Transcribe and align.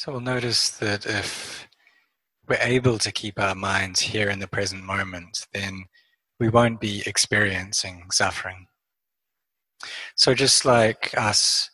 So 0.00 0.12
we'll 0.12 0.22
notice 0.22 0.70
that 0.78 1.04
if 1.04 1.68
we're 2.48 2.56
able 2.62 2.96
to 2.96 3.12
keep 3.12 3.38
our 3.38 3.54
minds 3.54 4.00
here 4.00 4.30
in 4.30 4.38
the 4.38 4.48
present 4.48 4.82
moment, 4.82 5.46
then 5.52 5.84
we 6.38 6.48
won't 6.48 6.80
be 6.80 7.02
experiencing 7.04 8.06
suffering. 8.10 8.68
So 10.16 10.32
just 10.32 10.64
like 10.64 11.12
us 11.18 11.68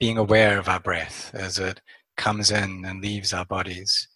being 0.00 0.16
aware 0.16 0.58
of 0.58 0.66
our 0.66 0.80
breath 0.80 1.30
as 1.34 1.58
it 1.58 1.82
comes 2.16 2.50
in 2.50 2.86
and 2.86 3.02
leaves 3.02 3.34
our 3.34 3.44
bodies, 3.44 4.08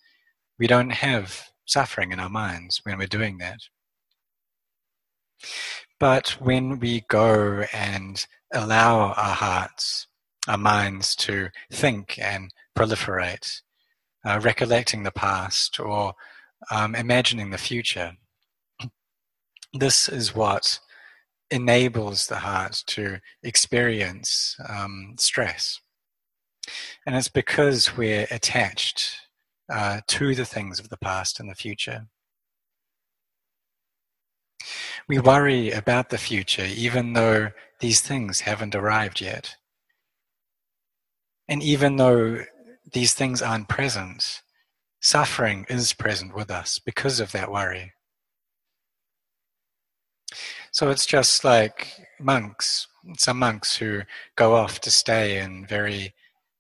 we 0.58 0.66
don't 0.66 0.92
have 0.92 1.42
suffering 1.66 2.10
in 2.10 2.20
our 2.20 2.30
minds 2.30 2.80
when 2.84 2.96
we're 2.96 3.06
doing 3.06 3.36
that. 3.36 3.58
But 6.00 6.40
when 6.40 6.78
we 6.78 7.02
go 7.06 7.66
and 7.74 8.24
allow 8.50 9.12
our 9.12 9.34
hearts, 9.34 10.06
our 10.48 10.56
minds 10.56 11.14
to 11.16 11.50
think 11.70 12.18
and 12.18 12.50
proliferate, 12.76 13.62
uh, 14.24 14.40
recollecting 14.42 15.02
the 15.02 15.12
past 15.12 15.78
or 15.80 16.14
um, 16.70 16.94
imagining 16.94 17.50
the 17.50 17.58
future. 17.58 18.12
This 19.72 20.08
is 20.08 20.34
what 20.34 20.78
enables 21.50 22.26
the 22.26 22.36
heart 22.36 22.82
to 22.86 23.20
experience 23.42 24.56
um, 24.68 25.14
stress. 25.18 25.80
And 27.06 27.16
it's 27.16 27.28
because 27.28 27.96
we're 27.96 28.26
attached 28.30 29.16
uh, 29.72 30.00
to 30.06 30.34
the 30.34 30.44
things 30.44 30.78
of 30.78 30.88
the 30.88 30.96
past 30.96 31.40
and 31.40 31.50
the 31.50 31.54
future. 31.54 32.06
We 35.08 35.18
worry 35.18 35.70
about 35.72 36.10
the 36.10 36.18
future 36.18 36.64
even 36.64 37.14
though 37.14 37.50
these 37.80 38.00
things 38.00 38.40
haven't 38.40 38.74
arrived 38.74 39.20
yet. 39.20 39.56
And 41.48 41.62
even 41.62 41.96
though 41.96 42.44
these 42.92 43.14
things 43.14 43.42
aren't 43.42 43.68
present, 43.68 44.42
suffering 45.00 45.66
is 45.68 45.92
present 45.92 46.34
with 46.34 46.50
us 46.50 46.78
because 46.78 47.20
of 47.20 47.32
that 47.32 47.50
worry. 47.50 47.92
So 50.70 50.90
it's 50.90 51.04
just 51.04 51.44
like 51.44 51.88
monks, 52.18 52.86
some 53.18 53.38
monks 53.38 53.76
who 53.76 54.02
go 54.36 54.54
off 54.54 54.80
to 54.80 54.90
stay 54.90 55.38
in 55.38 55.66
very 55.66 56.14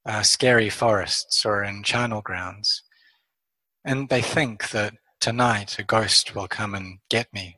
uh, 0.04 0.22
scary 0.22 0.68
forests 0.68 1.46
or 1.46 1.62
in 1.62 1.82
charnel 1.82 2.20
grounds. 2.20 2.82
And 3.84 4.08
they 4.08 4.20
think 4.20 4.70
that 4.70 4.94
tonight 5.20 5.78
a 5.78 5.84
ghost 5.84 6.34
will 6.34 6.48
come 6.48 6.74
and 6.74 6.98
get 7.08 7.32
me. 7.32 7.56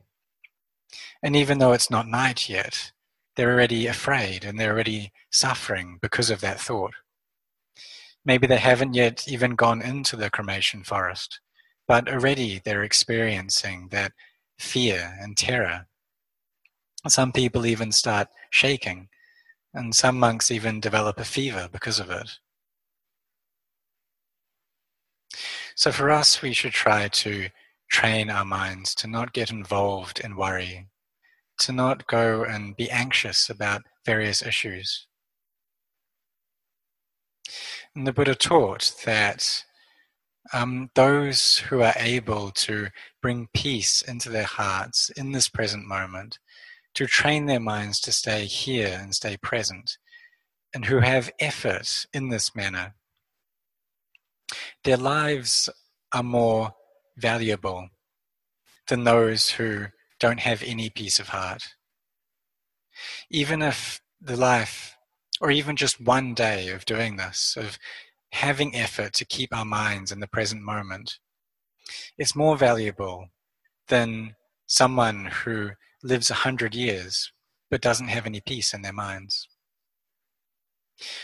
And 1.21 1.35
even 1.35 1.57
though 1.57 1.73
it's 1.73 1.89
not 1.89 2.07
night 2.07 2.47
yet, 2.47 2.91
they're 3.35 3.51
already 3.51 3.87
afraid 3.87 4.45
and 4.45 4.59
they're 4.59 4.73
already 4.73 5.11
suffering 5.31 5.97
because 6.01 6.29
of 6.29 6.41
that 6.41 6.59
thought. 6.59 6.93
Maybe 8.25 8.47
they 8.47 8.57
haven't 8.57 8.95
yet 8.95 9.27
even 9.27 9.55
gone 9.55 9.81
into 9.81 10.15
the 10.15 10.31
cremation 10.31 10.83
forest, 10.83 11.39
but 11.87 12.09
already 12.09 12.59
they're 12.63 12.83
experiencing 12.83 13.89
that 13.91 14.13
fear 14.57 15.15
and 15.21 15.37
terror. 15.37 15.87
Some 17.07 17.31
people 17.31 17.67
even 17.67 17.91
start 17.91 18.29
shaking, 18.49 19.09
and 19.75 19.93
some 19.93 20.17
monks 20.17 20.49
even 20.49 20.79
develop 20.79 21.19
a 21.19 21.25
fever 21.25 21.69
because 21.71 21.99
of 21.99 22.09
it. 22.09 22.39
So, 25.75 25.91
for 25.91 26.09
us, 26.09 26.41
we 26.41 26.53
should 26.53 26.71
try 26.71 27.09
to 27.09 27.49
train 27.91 28.29
our 28.31 28.45
minds 28.45 28.95
to 28.95 29.07
not 29.07 29.33
get 29.33 29.51
involved 29.51 30.19
in 30.19 30.35
worry, 30.35 30.87
to 31.59 31.71
not 31.71 32.07
go 32.07 32.43
and 32.43 32.75
be 32.75 32.89
anxious 32.89 33.49
about 33.49 33.83
various 34.05 34.41
issues. 34.41 35.05
And 37.95 38.05
the 38.05 38.13
Buddha 38.13 38.35
taught 38.35 38.93
that 39.05 39.63
um, 40.51 40.89
those 40.95 41.57
who 41.57 41.81
are 41.81 41.93
able 41.97 42.51
to 42.51 42.89
bring 43.21 43.47
peace 43.53 44.01
into 44.01 44.29
their 44.29 44.43
hearts 44.43 45.09
in 45.11 45.31
this 45.31 45.47
present 45.47 45.87
moment, 45.87 46.37
to 46.95 47.07
train 47.07 47.45
their 47.45 47.59
minds 47.59 47.99
to 48.01 48.11
stay 48.11 48.45
here 48.45 48.99
and 49.01 49.15
stay 49.15 49.37
present, 49.37 49.97
and 50.73 50.85
who 50.85 50.99
have 50.99 51.31
effort 51.39 52.05
in 52.13 52.29
this 52.29 52.53
manner, 52.53 52.95
their 54.83 54.97
lives 54.97 55.69
are 56.13 56.23
more 56.23 56.73
valuable 57.17 57.89
than 58.87 59.03
those 59.03 59.51
who 59.51 59.85
don't 60.19 60.41
have 60.41 60.61
any 60.63 60.89
peace 60.89 61.17
of 61.17 61.29
heart. 61.29 61.63
Even 63.29 63.61
if 63.61 64.01
the 64.21 64.37
life 64.37 64.94
or 65.41 65.51
even 65.51 65.75
just 65.75 66.01
one 66.01 66.33
day 66.33 66.69
of 66.69 66.85
doing 66.85 67.17
this, 67.17 67.55
of 67.57 67.77
having 68.31 68.75
effort 68.75 69.13
to 69.13 69.25
keep 69.25 69.55
our 69.55 69.65
minds 69.65 70.11
in 70.11 70.19
the 70.19 70.27
present 70.27 70.61
moment, 70.61 71.19
is 72.17 72.35
more 72.35 72.57
valuable 72.57 73.27
than 73.87 74.35
someone 74.65 75.25
who 75.25 75.71
lives 76.03 76.29
a 76.29 76.35
hundred 76.35 76.73
years 76.73 77.31
but 77.69 77.81
doesn't 77.81 78.07
have 78.07 78.25
any 78.25 78.41
peace 78.41 78.73
in 78.73 78.81
their 78.81 78.93
minds. 78.93 79.47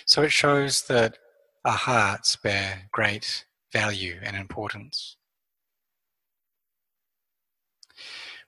So 0.05 0.21
it 0.23 0.31
shows 0.31 0.83
that 0.83 1.17
our 1.63 1.71
hearts 1.71 2.35
bear 2.35 2.89
great 2.91 3.45
value 3.71 4.19
and 4.23 4.35
importance. 4.35 5.15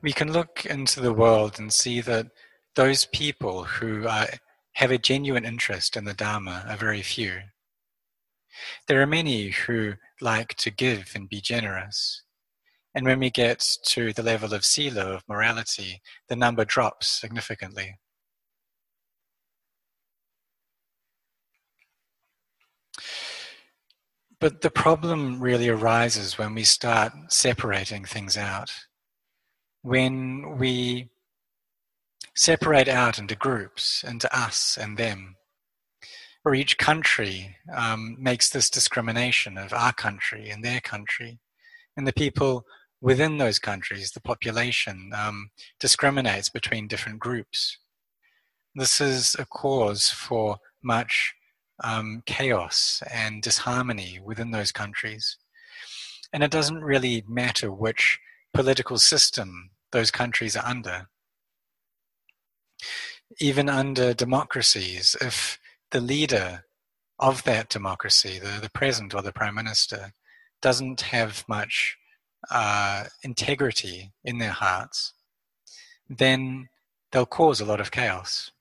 We 0.01 0.12
can 0.12 0.34
look 0.34 0.66
into 0.66 1.00
the 1.00 1.13
world 1.13 1.59
and 1.59 1.72
see 1.72 2.01
that 2.01 2.28
those 2.75 3.06
people 3.06 3.63
who 3.63 4.07
are 4.07 4.28
have 4.73 4.91
a 4.91 4.97
genuine 4.97 5.45
interest 5.45 5.95
in 5.95 6.06
the 6.06 6.13
Dharma 6.13 6.66
are 6.67 6.78
very 6.78 7.01
few. 7.01 7.41
There 8.88 9.01
are 9.01 9.07
many 9.07 9.50
who 9.50 9.94
like 10.22 10.56
to 10.56 10.72
give 10.72 11.11
and 11.16 11.29
be 11.29 11.41
generous. 11.41 12.23
And 12.95 13.06
when 13.06 13.19
we 13.19 13.29
get 13.29 13.66
to 13.88 14.13
the 14.13 14.23
level 14.23 14.53
of 14.53 14.66
sila, 14.66 15.16
of 15.16 15.23
morality, 15.28 16.01
the 16.28 16.35
number 16.35 16.63
drops 16.66 17.07
significantly. 17.07 17.97
But 24.39 24.62
the 24.62 24.69
problem 24.69 25.41
really 25.41 25.69
arises 25.69 26.38
when 26.38 26.53
we 26.53 26.63
start 26.63 27.13
separating 27.29 28.06
things 28.06 28.38
out. 28.38 28.72
When 29.81 30.57
we 30.57 31.09
separate 32.35 32.88
out 32.88 33.19
into 33.19 33.35
groups, 33.35 34.03
into 34.07 34.33
us 34.35 34.77
and 34.79 34.97
them. 34.97 35.35
Or 36.45 36.53
each 36.53 36.77
country 36.77 37.55
um, 37.73 38.17
makes 38.19 38.49
this 38.49 38.69
discrimination 38.69 39.57
of 39.57 39.71
our 39.73 39.94
country 39.94 40.49
and 40.49 40.63
their 40.63 40.81
country. 40.81 41.39
And 41.95 42.05
the 42.05 42.13
people 42.13 42.66
within 43.01 43.38
those 43.38 43.59
countries, 43.59 44.11
the 44.11 44.21
population, 44.21 45.11
um, 45.16 45.51
discriminates 45.79 46.49
between 46.49 46.88
different 46.88 47.19
groups. 47.19 47.77
This 48.75 49.00
is 49.00 49.35
a 49.38 49.45
cause 49.45 50.09
for 50.09 50.57
much 50.83 51.33
um, 51.83 52.23
chaos 52.25 53.01
and 53.13 53.41
disharmony 53.41 54.19
within 54.23 54.51
those 54.51 54.71
countries. 54.71 55.38
And 56.33 56.44
it 56.44 56.51
doesn't 56.51 56.83
really 56.83 57.23
matter 57.27 57.71
which 57.71 58.19
political 58.53 58.97
system 58.97 59.69
those 59.91 60.11
countries 60.11 60.55
are 60.55 60.65
under 60.65 61.07
even 63.39 63.69
under 63.69 64.13
democracies, 64.13 65.16
if 65.21 65.59
the 65.91 66.01
leader 66.01 66.66
of 67.19 67.44
that 67.44 67.69
democracy, 67.69 68.39
the, 68.39 68.59
the 68.61 68.69
president 68.69 69.13
or 69.13 69.21
the 69.21 69.31
prime 69.31 69.55
minister, 69.55 70.13
doesn't 70.61 71.01
have 71.01 71.44
much 71.47 71.97
uh, 72.51 73.05
integrity 73.23 74.13
in 74.23 74.38
their 74.38 74.51
hearts, 74.51 75.13
then 76.09 76.69
they'll 77.11 77.25
cause 77.25 77.61
a 77.61 77.66
lot 77.66 77.79
of 77.79 77.91
chaos. 77.91 78.51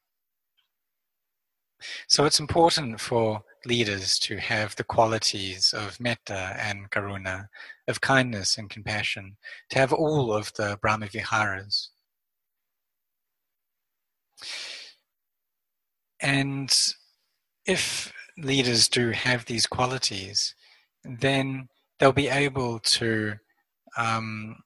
So 2.06 2.24
it's 2.24 2.40
important 2.40 3.00
for 3.00 3.42
leaders 3.66 4.18
to 4.20 4.36
have 4.38 4.76
the 4.76 4.84
qualities 4.84 5.72
of 5.76 5.98
metta 6.00 6.56
and 6.58 6.90
karuna, 6.90 7.48
of 7.88 8.00
kindness 8.00 8.58
and 8.58 8.70
compassion, 8.70 9.36
to 9.70 9.78
have 9.78 9.92
all 9.92 10.32
of 10.32 10.52
the 10.56 10.78
Brahma 10.80 11.06
Viharas. 11.06 11.90
And 16.20 16.72
if 17.66 18.12
leaders 18.38 18.88
do 18.88 19.10
have 19.10 19.44
these 19.44 19.66
qualities, 19.66 20.54
then 21.04 21.68
they'll 21.98 22.12
be 22.12 22.28
able 22.28 22.78
to 22.78 23.34
um, 23.96 24.56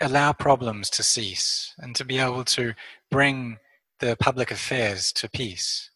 allow 0.00 0.32
problems 0.32 0.90
to 0.90 1.02
cease 1.02 1.74
and 1.78 1.94
to 1.96 2.04
be 2.04 2.18
able 2.18 2.44
to 2.44 2.74
bring 3.10 3.58
the 4.00 4.16
public 4.18 4.50
affairs 4.50 5.12
to 5.12 5.28
peace. 5.28 5.90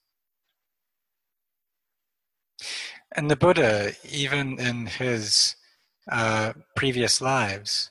And 3.15 3.31
the 3.31 3.37
Buddha, 3.37 3.93
even 4.09 4.59
in 4.59 4.87
his 4.87 5.57
uh, 6.11 6.53
previous 6.77 7.21
lives, 7.21 7.91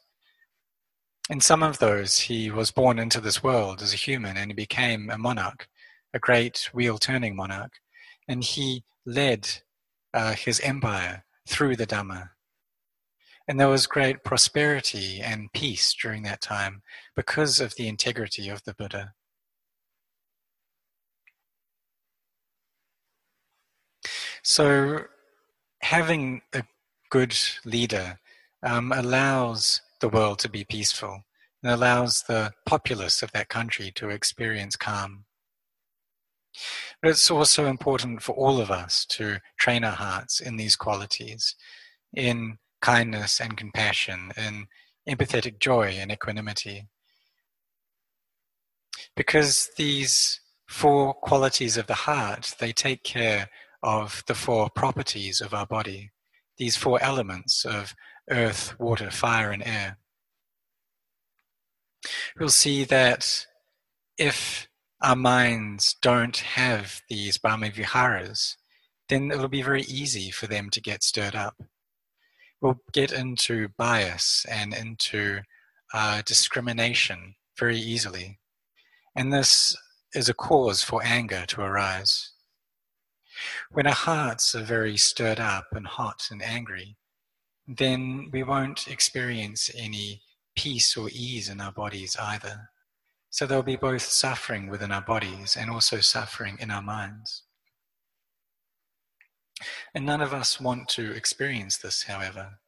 in 1.29 1.39
some 1.41 1.61
of 1.61 1.77
those, 1.77 2.17
he 2.17 2.49
was 2.49 2.71
born 2.71 2.97
into 2.97 3.21
this 3.21 3.43
world 3.43 3.83
as 3.83 3.93
a 3.93 3.97
human 3.97 4.35
and 4.35 4.49
he 4.49 4.55
became 4.55 5.09
a 5.11 5.17
monarch, 5.17 5.67
a 6.13 6.19
great 6.19 6.69
wheel 6.73 6.97
turning 6.97 7.35
monarch. 7.35 7.73
And 8.27 8.43
he 8.43 8.83
led 9.05 9.47
uh, 10.13 10.33
his 10.33 10.59
empire 10.61 11.23
through 11.47 11.75
the 11.75 11.85
Dhamma. 11.85 12.31
And 13.47 13.59
there 13.59 13.67
was 13.67 13.87
great 13.87 14.23
prosperity 14.23 15.21
and 15.21 15.53
peace 15.53 15.95
during 15.99 16.23
that 16.23 16.41
time 16.41 16.81
because 17.15 17.59
of 17.59 17.75
the 17.75 17.87
integrity 17.87 18.49
of 18.49 18.63
the 18.63 18.73
Buddha. 18.73 19.13
So, 24.43 25.05
having 25.81 26.41
a 26.53 26.63
good 27.09 27.35
leader 27.65 28.19
um, 28.63 28.91
allows 28.91 29.81
the 29.99 30.09
world 30.09 30.39
to 30.39 30.49
be 30.49 30.63
peaceful 30.63 31.23
and 31.61 31.71
allows 31.71 32.23
the 32.27 32.51
populace 32.65 33.21
of 33.21 33.31
that 33.31 33.49
country 33.49 33.91
to 33.95 34.09
experience 34.09 34.75
calm. 34.75 35.25
But 37.01 37.11
it's 37.11 37.29
also 37.29 37.65
important 37.65 38.21
for 38.21 38.33
all 38.33 38.59
of 38.59 38.71
us 38.71 39.05
to 39.11 39.37
train 39.59 39.83
our 39.83 39.95
hearts 39.95 40.39
in 40.39 40.57
these 40.57 40.75
qualities, 40.75 41.55
in 42.13 42.57
kindness 42.81 43.39
and 43.39 43.57
compassion, 43.57 44.31
in 44.37 44.67
empathetic 45.07 45.59
joy 45.59 45.97
and 45.99 46.11
equanimity. 46.11 46.87
Because 49.15 49.69
these 49.77 50.39
four 50.67 51.13
qualities 51.13 51.77
of 51.77 51.87
the 51.87 51.93
heart, 51.93 52.53
they 52.59 52.71
take 52.71 53.03
care 53.03 53.49
of 53.81 54.23
the 54.27 54.35
four 54.35 54.69
properties 54.69 55.41
of 55.41 55.53
our 55.53 55.65
body, 55.65 56.11
these 56.57 56.75
four 56.75 57.01
elements 57.01 57.65
of 57.65 57.95
earth, 58.29 58.79
water, 58.79 59.11
fire, 59.11 59.51
and 59.51 59.63
air. 59.65 59.97
We'll 62.39 62.49
see 62.49 62.83
that 62.85 63.45
if 64.17 64.67
our 65.01 65.15
minds 65.15 65.95
don't 66.01 66.37
have 66.37 67.01
these 67.09 67.37
Brahmaviharas, 67.37 68.55
then 69.07 69.31
it'll 69.31 69.47
be 69.47 69.61
very 69.61 69.83
easy 69.83 70.31
for 70.31 70.47
them 70.47 70.69
to 70.71 70.81
get 70.81 71.03
stirred 71.03 71.35
up 71.35 71.55
We'll 72.61 72.81
get 72.91 73.13
into 73.13 73.69
bias 73.77 74.45
and 74.49 74.73
into 74.73 75.39
uh, 75.93 76.21
discrimination 76.25 77.35
very 77.57 77.77
easily. 77.77 78.39
And 79.15 79.31
this 79.31 79.75
is 80.13 80.27
a 80.27 80.33
cause 80.33 80.83
for 80.83 81.01
anger 81.03 81.45
to 81.47 81.61
arise. 81.61 82.31
When 83.71 83.87
our 83.87 83.93
hearts 83.93 84.55
are 84.55 84.63
very 84.63 84.97
stirred 84.97 85.39
up 85.39 85.67
and 85.71 85.87
hot 85.87 86.27
and 86.31 86.41
angry, 86.41 86.97
then 87.77 88.29
we 88.31 88.41
won't 88.41 88.87
experience 88.87 89.69
any 89.77 90.21
peace 90.55 90.97
or 90.97 91.07
ease 91.09 91.49
in 91.49 91.61
our 91.61 91.71
bodies 91.71 92.17
either. 92.19 92.71
So 93.29 93.45
there'll 93.45 93.63
be 93.63 93.75
both 93.75 94.01
suffering 94.01 94.69
within 94.69 94.91
our 94.91 95.03
bodies 95.03 95.55
and 95.55 95.69
also 95.69 95.99
suffering 95.99 96.57
in 96.59 96.71
our 96.71 96.81
minds. 96.81 97.43
And 99.93 100.03
none 100.03 100.21
of 100.21 100.33
us 100.33 100.59
want 100.59 100.87
to 100.89 101.11
experience 101.11 101.77
this, 101.77 102.03
however. 102.03 102.59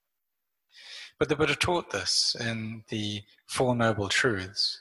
But 1.17 1.29
the 1.29 1.35
Buddha 1.35 1.55
taught 1.55 1.91
this 1.91 2.35
in 2.39 2.83
the 2.89 3.23
Four 3.47 3.75
Noble 3.75 4.07
Truths 4.07 4.79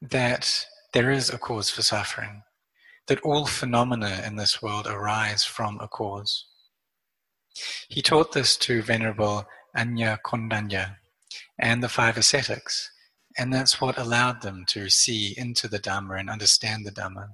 that 0.00 0.66
there 0.94 1.10
is 1.10 1.28
a 1.28 1.38
cause 1.38 1.68
for 1.68 1.82
suffering, 1.82 2.42
that 3.06 3.20
all 3.20 3.46
phenomena 3.46 4.22
in 4.26 4.36
this 4.36 4.62
world 4.62 4.86
arise 4.86 5.44
from 5.44 5.78
a 5.80 5.88
cause. 5.88 6.46
He 7.88 8.02
taught 8.02 8.32
this 8.32 8.56
to 8.58 8.82
Venerable 8.82 9.46
Anya 9.74 10.18
Kondanya 10.24 10.96
and 11.58 11.82
the 11.82 11.88
five 11.88 12.16
ascetics, 12.16 12.90
and 13.38 13.52
that's 13.52 13.80
what 13.80 13.98
allowed 13.98 14.42
them 14.42 14.64
to 14.68 14.88
see 14.88 15.34
into 15.36 15.68
the 15.68 15.78
Dhamma 15.78 16.18
and 16.18 16.30
understand 16.30 16.84
the 16.84 16.90
Dhamma. 16.90 17.30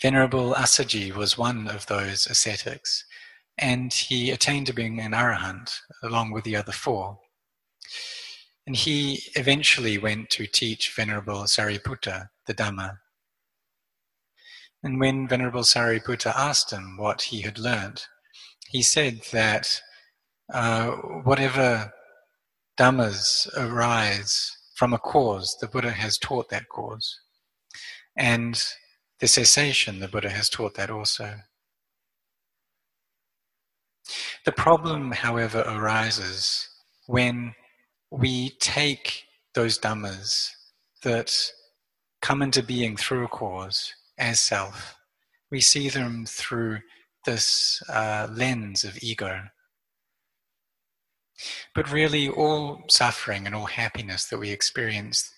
Venerable 0.00 0.54
Assaji 0.54 1.12
was 1.12 1.36
one 1.36 1.68
of 1.68 1.86
those 1.86 2.26
ascetics, 2.26 3.04
and 3.56 3.92
he 3.92 4.30
attained 4.30 4.66
to 4.68 4.72
being 4.72 5.00
an 5.00 5.12
arahant 5.12 5.80
along 6.02 6.30
with 6.30 6.44
the 6.44 6.56
other 6.56 6.72
four. 6.72 7.18
And 8.66 8.76
he 8.76 9.22
eventually 9.34 9.98
went 9.98 10.30
to 10.30 10.46
teach 10.46 10.94
Venerable 10.94 11.44
Sariputta 11.44 12.28
the 12.46 12.54
Dhamma. 12.54 12.98
And 14.82 15.00
when 15.00 15.26
Venerable 15.26 15.62
Sariputta 15.62 16.32
asked 16.36 16.72
him 16.72 16.96
what 16.96 17.22
he 17.22 17.42
had 17.42 17.58
learned, 17.58 18.04
he 18.68 18.82
said 18.82 19.22
that 19.32 19.80
uh, 20.52 20.90
whatever 21.24 21.92
Dhammas 22.78 23.48
arise 23.56 24.56
from 24.76 24.92
a 24.92 24.98
cause, 24.98 25.56
the 25.60 25.66
Buddha 25.66 25.90
has 25.90 26.16
taught 26.16 26.48
that 26.50 26.68
cause. 26.68 27.18
And 28.16 28.62
the 29.18 29.26
cessation, 29.26 29.98
the 29.98 30.08
Buddha 30.08 30.30
has 30.30 30.48
taught 30.48 30.74
that 30.74 30.90
also. 30.90 31.34
The 34.44 34.52
problem, 34.52 35.10
however, 35.10 35.64
arises 35.66 36.68
when 37.06 37.54
we 38.10 38.50
take 38.60 39.24
those 39.54 39.78
dhammas 39.78 40.50
that 41.02 41.34
come 42.22 42.42
into 42.42 42.62
being 42.62 42.96
through 42.96 43.24
a 43.24 43.28
cause 43.28 43.92
as 44.18 44.40
self. 44.40 44.96
We 45.50 45.60
see 45.60 45.88
them 45.88 46.26
through 46.26 46.80
this 47.24 47.82
uh, 47.88 48.28
lens 48.30 48.84
of 48.84 48.98
ego. 49.02 49.42
But 51.74 51.92
really, 51.92 52.28
all 52.28 52.84
suffering 52.88 53.46
and 53.46 53.54
all 53.54 53.66
happiness 53.66 54.26
that 54.26 54.38
we 54.38 54.50
experience, 54.50 55.30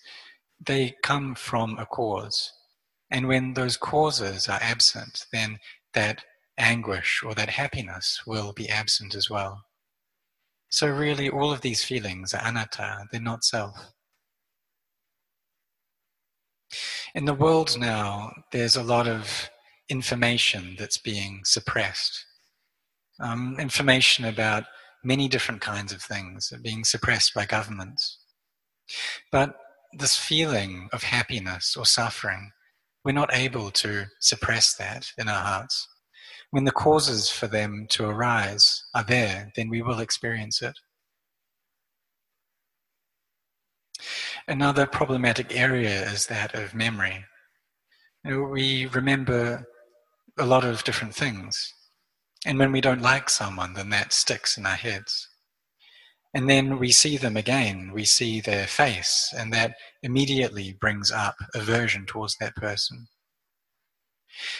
they 0.59 0.95
come 1.03 1.35
from 1.35 1.77
a 1.77 1.85
cause. 1.85 2.51
And 3.11 3.27
when 3.27 3.53
those 3.53 3.77
causes 3.77 4.47
are 4.47 4.59
absent, 4.61 5.25
then 5.31 5.59
that 5.93 6.23
anguish 6.57 7.21
or 7.23 7.35
that 7.35 7.49
happiness 7.49 8.21
will 8.25 8.53
be 8.53 8.69
absent 8.69 9.15
as 9.15 9.29
well. 9.29 9.63
So, 10.69 10.87
really, 10.87 11.29
all 11.29 11.51
of 11.51 11.61
these 11.61 11.83
feelings 11.83 12.33
are 12.33 12.41
anatta, 12.43 13.05
they're 13.11 13.21
not 13.21 13.43
self. 13.43 13.75
In 17.13 17.25
the 17.25 17.33
world 17.33 17.77
now, 17.77 18.31
there's 18.51 18.75
a 18.75 18.83
lot 18.83 19.07
of 19.07 19.49
information 19.89 20.75
that's 20.79 20.97
being 20.97 21.41
suppressed. 21.43 22.25
Um, 23.19 23.57
information 23.59 24.25
about 24.25 24.63
many 25.03 25.27
different 25.27 25.61
kinds 25.61 25.91
of 25.91 26.01
things 26.01 26.51
are 26.51 26.61
being 26.61 26.83
suppressed 26.83 27.33
by 27.33 27.45
governments. 27.45 28.19
But 29.31 29.55
this 29.97 30.15
feeling 30.15 30.89
of 30.93 31.03
happiness 31.03 31.75
or 31.77 31.85
suffering 31.85 32.51
we're 33.03 33.11
not 33.13 33.33
able 33.33 33.71
to 33.71 34.05
suppress 34.19 34.75
that 34.75 35.07
in 35.17 35.27
our 35.27 35.43
hearts. 35.43 35.87
When 36.51 36.65
the 36.65 36.71
causes 36.71 37.29
for 37.29 37.47
them 37.47 37.87
to 37.91 38.05
arise 38.05 38.83
are 38.93 39.03
there, 39.03 39.51
then 39.55 39.69
we 39.69 39.81
will 39.81 39.99
experience 39.99 40.61
it. 40.61 40.77
Another 44.47 44.85
problematic 44.85 45.55
area 45.55 46.03
is 46.11 46.27
that 46.27 46.55
of 46.55 46.73
memory. 46.73 47.25
You 48.25 48.31
know, 48.31 48.41
we 48.43 48.87
remember 48.87 49.65
a 50.37 50.45
lot 50.45 50.63
of 50.63 50.83
different 50.83 51.15
things. 51.15 51.73
And 52.45 52.57
when 52.57 52.71
we 52.71 52.81
don't 52.81 53.01
like 53.01 53.29
someone, 53.29 53.73
then 53.73 53.89
that 53.89 54.13
sticks 54.13 54.57
in 54.57 54.65
our 54.65 54.75
heads. 54.75 55.27
And 56.33 56.49
then 56.49 56.79
we 56.79 56.91
see 56.91 57.17
them 57.17 57.35
again, 57.35 57.91
we 57.93 58.05
see 58.05 58.39
their 58.39 58.65
face, 58.65 59.33
and 59.37 59.51
that 59.51 59.75
immediately 60.01 60.73
brings 60.79 61.11
up 61.11 61.35
aversion 61.53 62.05
towards 62.05 62.37
that 62.37 62.55
person. 62.55 63.07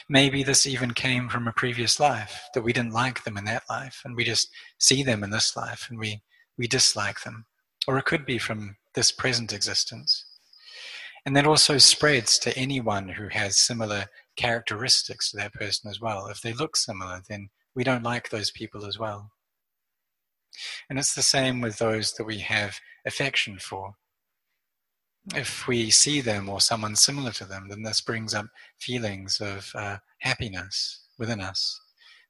Maybe 0.10 0.44
this 0.44 0.68
even 0.68 0.94
came 0.94 1.30
from 1.30 1.48
a 1.48 1.54
previous 1.54 1.98
life, 1.98 2.42
that 2.54 2.64
we 2.64 2.74
didn't 2.74 2.92
like 2.92 3.24
them 3.24 3.38
in 3.38 3.46
that 3.46 3.64
life, 3.70 4.02
and 4.04 4.18
we 4.18 4.26
just 4.26 4.50
see 4.80 5.02
them 5.02 5.24
in 5.24 5.30
this 5.30 5.56
life 5.56 5.88
and 5.90 5.98
we, 5.98 6.22
we 6.58 6.68
dislike 6.68 7.22
them. 7.22 7.46
Or 7.88 7.98
it 7.98 8.06
could 8.06 8.26
be 8.26 8.38
from 8.38 8.76
this 8.94 9.12
present 9.12 9.54
existence. 9.54 10.26
And 11.26 11.36
that 11.36 11.46
also 11.46 11.78
spreads 11.78 12.40
to 12.40 12.58
anyone 12.58 13.10
who 13.10 13.28
has 13.28 13.58
similar 13.58 14.06
characteristics 14.36 15.32
to 15.32 15.38
that 15.38 15.54
person 15.54 15.90
as 15.90 16.02
well. 16.02 16.28
If 16.28 16.42
they 16.42 16.54
look 16.54 16.76
similar, 16.76 17.22
then 17.30 17.50
we 17.76 17.84
don't 17.84 18.04
like 18.04 18.30
those 18.30 18.52
people 18.52 18.86
as 18.86 18.98
well. 18.98 19.32
And 20.90 21.00
it's 21.00 21.14
the 21.14 21.22
same 21.22 21.62
with 21.62 21.78
those 21.78 22.14
that 22.14 22.26
we 22.26 22.40
have 22.40 22.80
affection 23.06 23.60
for. 23.60 23.94
If 25.36 25.68
we 25.68 25.92
see 25.92 26.20
them 26.20 26.50
or 26.50 26.60
someone 26.60 26.96
similar 26.96 27.32
to 27.34 27.46
them, 27.46 27.68
then 27.70 27.84
this 27.84 28.02
brings 28.02 28.34
up 28.34 28.48
feelings 28.80 29.40
of 29.40 29.72
uh, 29.76 29.98
happiness 30.20 31.04
within 31.20 31.40
us. 31.40 31.80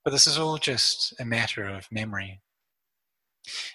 But 0.03 0.11
this 0.11 0.27
is 0.27 0.37
all 0.37 0.57
just 0.57 1.13
a 1.19 1.25
matter 1.25 1.63
of 1.63 1.87
memory. 1.91 2.41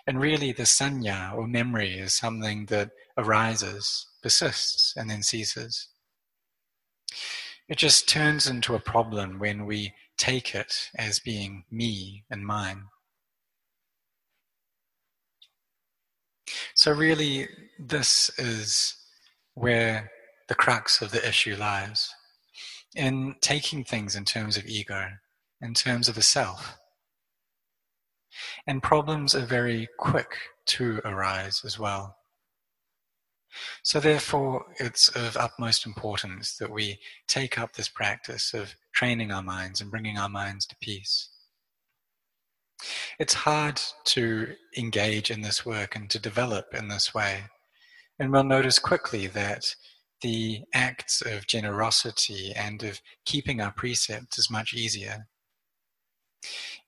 And 0.07 0.21
really, 0.21 0.53
the 0.53 0.63
sanya 0.63 1.35
or 1.35 1.47
memory 1.47 1.99
is 1.99 2.15
something 2.15 2.67
that 2.67 2.91
arises, 3.19 4.07
persists, 4.23 4.95
and 4.97 5.11
then 5.11 5.23
ceases. 5.23 5.89
It 7.69 7.79
just 7.79 8.09
turns 8.09 8.47
into 8.47 8.75
a 8.75 8.81
problem 8.81 9.39
when 9.39 9.67
we 9.67 9.93
take 10.17 10.55
it 10.55 10.91
as 10.97 11.19
being 11.19 11.65
me 11.71 12.25
and 12.31 12.47
mine. 12.47 12.85
So, 16.75 16.93
really, 16.93 17.49
this 17.79 18.31
is 18.39 18.95
where 19.55 20.11
the 20.49 20.55
crux 20.55 21.03
of 21.03 21.11
the 21.11 21.27
issue 21.27 21.57
lies 21.57 22.09
in 22.95 23.35
taking 23.41 23.85
things 23.85 24.15
in 24.15 24.25
terms 24.25 24.57
of 24.57 24.67
ego, 24.67 25.09
in 25.61 25.75
terms 25.75 26.09
of 26.09 26.17
a 26.17 26.23
self. 26.23 26.77
And 28.67 28.83
problems 28.83 29.35
are 29.35 29.47
very 29.47 29.89
quick 29.99 30.37
to 30.67 31.01
arise 31.05 31.63
as 31.65 31.79
well. 31.79 32.17
So, 33.83 34.01
therefore, 34.01 34.67
it's 34.79 35.09
of 35.09 35.37
utmost 35.37 35.87
importance 35.87 36.57
that 36.59 36.71
we 36.71 36.99
take 37.27 37.59
up 37.59 37.73
this 37.73 37.89
practice 37.89 38.53
of 38.53 38.75
training 38.93 39.33
our 39.33 39.43
minds 39.43 39.81
and 39.81 39.91
bringing 39.91 40.19
our 40.19 40.29
minds 40.29 40.67
to 40.67 40.77
peace. 40.81 41.31
It's 43.19 43.35
hard 43.35 43.81
to 44.07 44.55
engage 44.77 45.31
in 45.31 45.41
this 45.41 45.65
work 45.65 45.97
and 45.97 46.11
to 46.11 46.19
develop 46.19 46.75
in 46.75 46.89
this 46.89 47.15
way. 47.15 47.45
And 48.19 48.31
we'll 48.31 48.45
notice 48.45 48.79
quickly 48.79 49.27
that 49.29 49.75
the 50.23 50.63
acts 50.75 51.23
of 51.23 51.47
generosity 51.47 52.53
and 52.55 52.83
of 52.83 53.01
keeping 53.25 53.61
our 53.61 53.73
precepts 53.73 54.39
is 54.39 54.51
much 54.51 54.75
easier. 54.75 55.29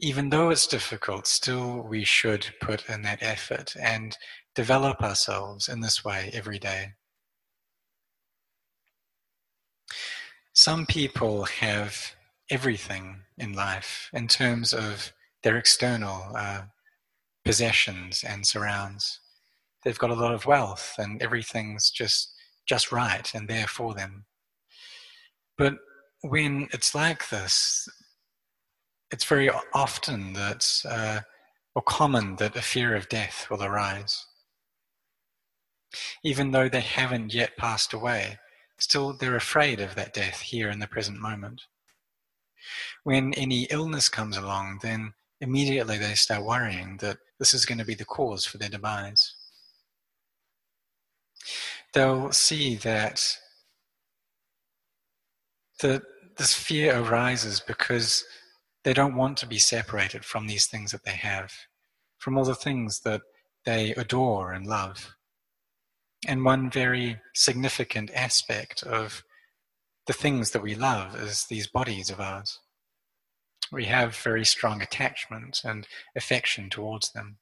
Even 0.01 0.31
though 0.31 0.51
it's 0.51 0.67
difficult, 0.67 1.27
still 1.27 1.81
we 1.81 2.05
should 2.05 2.55
put 2.61 2.89
in 2.89 3.03
that 3.03 3.23
effort 3.23 3.75
and 3.81 4.17
develop 4.55 5.03
ourselves 5.03 5.69
in 5.69 5.81
this 5.81 6.05
way 6.05 6.31
every 6.33 6.59
day. 6.59 6.93
Some 10.53 10.87
people 10.87 11.45
have 11.45 12.15
everything 12.51 13.23
in 13.37 13.53
life 13.53 14.11
in 14.13 14.29
terms 14.29 14.73
of 14.73 15.13
their 15.43 15.57
external 15.57 16.33
uh, 16.35 16.63
possessions 17.45 18.25
and 18.27 18.47
surrounds. 18.47 19.21
They've 19.85 19.99
got 19.99 20.11
a 20.11 20.15
lot 20.15 20.35
of 20.35 20.47
wealth 20.47 20.95
and 20.99 21.23
everything's 21.23 21.91
just 21.91 22.35
just 22.67 22.93
right 22.93 23.33
and 23.35 23.49
there 23.49 23.67
for 23.67 23.95
them. 23.95 24.27
But 25.57 25.79
when 26.23 26.69
it's 26.73 26.95
like 26.95 27.31
this, 27.31 27.89
it's 29.11 29.25
very 29.25 29.51
often 29.73 30.33
that, 30.35 30.83
uh, 30.89 31.21
or 31.75 31.83
common 31.83 32.37
that 32.37 32.57
a 32.57 32.63
fear 32.63 32.95
of 32.95 33.09
death 33.09 33.47
will 33.51 33.63
arise. 33.63 34.27
Even 36.23 36.51
though 36.51 36.69
they 36.69 36.81
haven't 36.81 37.33
yet 37.33 37.57
passed 37.57 37.93
away, 37.93 38.39
still 38.79 39.13
they're 39.13 39.37
afraid 39.37 39.81
of 39.81 39.95
that 39.95 40.13
death 40.13 40.41
here 40.41 40.69
in 40.69 40.79
the 40.79 40.87
present 40.87 41.19
moment. 41.21 41.63
When 43.05 43.33
any 43.35 43.63
illness 43.71 44.09
comes 44.09 44.37
along, 44.37 44.81
then 44.83 45.15
immediately 45.41 45.99
they 45.99 46.15
start 46.15 46.45
worrying 46.45 46.99
that 46.99 47.19
this 47.39 47.55
is 47.55 47.65
going 47.65 47.79
to 47.79 47.85
be 47.85 47.95
the 47.95 48.05
cause 48.05 48.45
for 48.45 48.59
their 48.59 48.69
demise 48.69 49.35
they'll 51.93 52.33
see 52.33 52.77
that 52.77 53.23
the, 55.81 56.03
this 56.37 56.55
fear 56.55 57.01
arises 57.01 57.61
because 57.61 58.25
they 58.85 58.93
don't 58.93 59.17
want 59.17 59.37
to 59.39 59.47
be 59.47 59.59
separated 59.59 60.25
from 60.25 60.47
these 60.47 60.67
things 60.67 60.93
that 60.93 61.05
they 61.05 61.13
have, 61.13 61.53
from 62.19 62.39
all 62.39 62.45
the 62.45 62.55
things 62.55 63.01
that 63.01 63.23
they 63.65 63.93
adore 63.95 64.53
and 64.53 64.67
love. 64.67 65.15
And 66.27 66.45
one 66.45 66.71
very 66.71 67.21
significant 67.35 68.11
aspect 68.15 68.83
of 68.83 69.23
the 70.07 70.13
things 70.13 70.51
that 70.53 70.63
we 70.63 70.75
love 70.75 71.15
is 71.15 71.45
these 71.45 71.67
bodies 71.67 72.11
of 72.11 72.21
ours. 72.21 72.59
We 73.71 73.85
have 73.85 74.17
very 74.17 74.45
strong 74.45 74.81
attachment 74.81 75.61
and 75.65 75.87
affection 76.17 76.71
towards 76.71 77.13
them. 77.13 77.39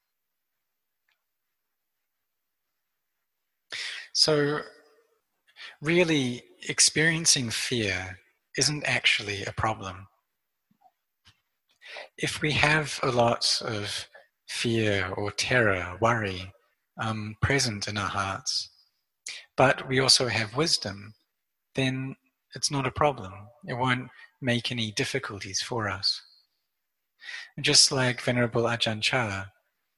So, 4.13 4.61
really, 5.81 6.43
experiencing 6.69 7.51
fear 7.51 8.19
isn't 8.57 8.85
actually 8.85 9.45
a 9.45 9.53
problem. 9.53 10.09
If 12.19 12.41
we 12.41 12.53
have 12.53 12.99
a 13.03 13.11
lot 13.11 13.61
of 13.65 14.09
fear 14.47 15.09
or 15.17 15.31
terror, 15.33 15.99
worry 16.01 16.53
um, 17.01 17.37
present 17.43 17.89
in 17.89 17.99
our 17.99 18.09
hearts, 18.09 18.71
but 19.57 19.89
we 19.89 19.99
also 20.01 20.29
have 20.29 20.57
wisdom, 20.57 21.15
then 21.75 22.17
it's 22.55 22.71
not 22.71 22.87
a 22.87 22.91
problem. 22.91 23.33
It 23.67 23.75
won't 23.75 24.09
make 24.41 24.71
any 24.71 24.93
difficulties 24.93 25.61
for 25.61 25.89
us. 25.89 26.23
Just 27.61 27.91
like 27.91 28.21
Venerable 28.21 28.63
Ajahn 28.63 29.03
Chah, 29.03 29.47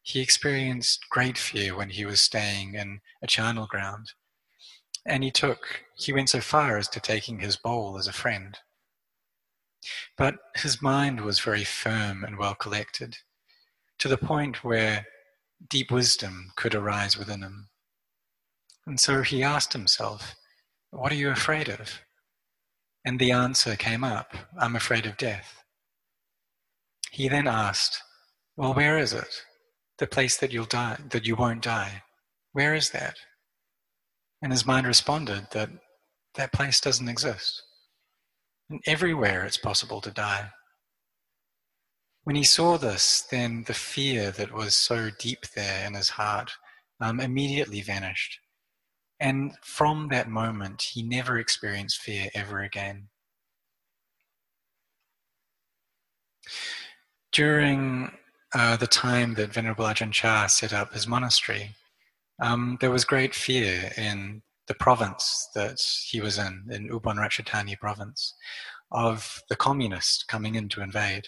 he 0.03 0.21
experienced 0.21 1.09
great 1.11 1.37
fear 1.37 1.77
when 1.77 1.91
he 1.91 2.05
was 2.05 2.23
staying 2.23 2.75
in 2.75 3.01
a 3.23 3.27
charnel 3.27 3.67
ground. 3.67 4.13
And 5.05 5.23
he 5.23 5.31
took, 5.31 5.85
he 5.97 6.13
went 6.13 6.31
so 6.31 6.41
far 6.41 6.79
as 6.79 6.89
to 6.89 7.01
taking 7.01 7.41
his 7.41 7.57
bowl 7.57 7.99
as 7.99 8.07
a 8.07 8.13
friend. 8.13 8.57
But 10.17 10.37
his 10.57 10.83
mind 10.83 11.21
was 11.21 11.41
very 11.41 11.65
firm 11.65 12.25
and 12.25 12.39
well 12.39 12.55
collected, 12.55 13.19
to 13.99 14.09
the 14.09 14.19
point 14.19 14.65
where 14.65 15.07
deep 15.69 15.91
wisdom 15.91 16.53
could 16.57 16.75
arise 16.75 17.17
within 17.17 17.43
him. 17.43 17.69
And 18.87 18.99
so 18.99 19.23
he 19.23 19.43
asked 19.43 19.73
himself, 19.73 20.35
What 20.91 21.13
are 21.13 21.17
you 21.17 21.31
afraid 21.31 21.69
of? 21.69 22.01
And 23.05 23.19
the 23.19 23.33
answer 23.33 23.77
came 23.77 24.05
up 24.05 24.35
I'm 24.59 24.77
afraid 24.77 25.07
of 25.07 25.17
death. 25.17 25.63
He 27.11 27.29
then 27.29 27.47
asked, 27.47 28.03
Well, 28.57 28.75
where 28.75 28.99
is 28.99 29.13
it? 29.13 29.45
the 29.99 30.07
place 30.07 30.37
that 30.39 30.53
you'll 30.53 30.65
die, 30.65 30.97
that 31.11 31.27
you 31.27 31.37
won't 31.37 31.63
die. 31.63 32.03
Where 32.53 32.75
is 32.75 32.91
that? 32.91 33.17
And 34.41 34.53
his 34.53 34.65
mind 34.65 34.87
responded 34.87 35.49
that 35.53 35.71
that 36.37 36.53
place 36.53 36.81
doesn't 36.81 37.09
exist. 37.09 37.63
And 38.71 38.81
everywhere 38.87 39.45
it's 39.45 39.57
possible 39.57 40.01
to 40.03 40.11
die. 40.11 40.51
When 42.25 42.37
he 42.37 42.45
saw 42.45 42.77
this, 42.77 43.23
then 43.31 43.65
the 43.67 43.75
fear 43.75 44.31
that 44.33 44.53
was 44.53 44.77
so 44.77 45.11
deep 45.19 45.47
there 45.55 45.87
in 45.87 45.95
his 45.95 46.11
heart 46.11 46.53
um, 47.01 47.21
immediately 47.21 47.81
vanished. 47.81 48.41
And 49.21 49.53
from 49.63 50.09
that 50.09 50.29
moment, 50.29 50.83
he 50.93 51.03
never 51.03 51.39
experienced 51.39 52.01
fear 52.01 52.29
ever 52.35 52.61
again. 52.61 53.09
During 57.33 58.13
uh, 58.55 58.77
the 58.77 58.87
time 58.87 59.35
that 59.35 59.53
Venerable 59.53 59.85
Ajahn 59.85 60.13
Chah 60.13 60.47
set 60.47 60.73
up 60.73 60.93
his 60.93 61.07
monastery, 61.07 61.75
um, 62.41 62.79
there 62.81 62.91
was 62.91 63.05
great 63.05 63.35
fear 63.35 63.91
in 63.97 64.43
the 64.69 64.75
province 64.75 65.49
that 65.55 65.81
he 66.07 66.21
was 66.21 66.39
in, 66.39 66.69
in 66.71 66.89
Ubon 66.89 67.17
Ratchathani 67.17 67.79
province, 67.79 68.35
of 68.91 69.43
the 69.49 69.57
communists 69.57 70.23
coming 70.23 70.55
in 70.55 70.69
to 70.71 70.83
invade, 70.83 71.27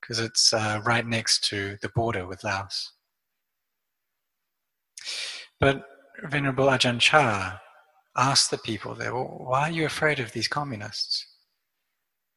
because 0.00 0.18
it's 0.18 0.52
uh, 0.52 0.80
right 0.84 1.06
next 1.06 1.44
to 1.44 1.76
the 1.82 1.88
border 1.90 2.26
with 2.26 2.42
Laos. 2.42 2.92
But 5.60 5.84
Venerable 6.24 6.66
Ajahn 6.66 7.00
Chah 7.00 7.58
asked 8.16 8.50
the 8.50 8.58
people 8.58 8.94
there, 8.94 9.14
well, 9.14 9.44
why 9.44 9.68
are 9.68 9.72
you 9.72 9.86
afraid 9.86 10.18
of 10.18 10.32
these 10.32 10.48
communists? 10.48 11.26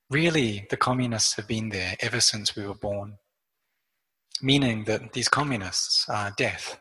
Really, 0.09 0.67
the 0.69 0.77
communists 0.77 1.35
have 1.35 1.47
been 1.47 1.69
there 1.69 1.95
ever 1.99 2.19
since 2.19 2.55
we 2.55 2.65
were 2.65 2.75
born 2.75 3.17
meaning 4.41 4.83
that 4.83 5.13
these 5.13 5.29
communists 5.29 6.07
are 6.09 6.33
death. 6.37 6.79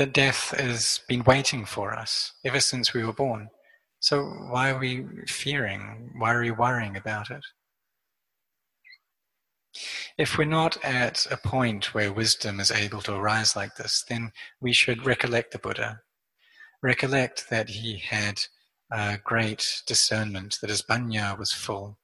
That 0.00 0.14
death 0.14 0.58
has 0.58 1.02
been 1.08 1.24
waiting 1.24 1.66
for 1.66 1.92
us 1.92 2.32
ever 2.42 2.58
since 2.58 2.94
we 2.94 3.04
were 3.04 3.12
born. 3.12 3.50
So 3.98 4.24
why 4.24 4.70
are 4.70 4.78
we 4.78 5.04
fearing? 5.26 6.12
Why 6.16 6.32
are 6.32 6.40
we 6.40 6.52
worrying 6.52 6.96
about 6.96 7.30
it? 7.30 7.44
If 10.16 10.38
we're 10.38 10.46
not 10.46 10.82
at 10.82 11.26
a 11.30 11.36
point 11.36 11.92
where 11.92 12.14
wisdom 12.14 12.60
is 12.60 12.70
able 12.70 13.02
to 13.02 13.14
arise 13.14 13.54
like 13.54 13.74
this, 13.74 14.02
then 14.08 14.32
we 14.58 14.72
should 14.72 15.04
recollect 15.04 15.52
the 15.52 15.58
Buddha. 15.58 16.00
Recollect 16.82 17.50
that 17.50 17.68
he 17.68 17.98
had 17.98 18.40
uh, 18.90 19.18
great 19.22 19.82
discernment, 19.86 20.60
that 20.62 20.70
his 20.70 20.80
banya 20.80 21.36
was 21.38 21.52
full, 21.52 21.98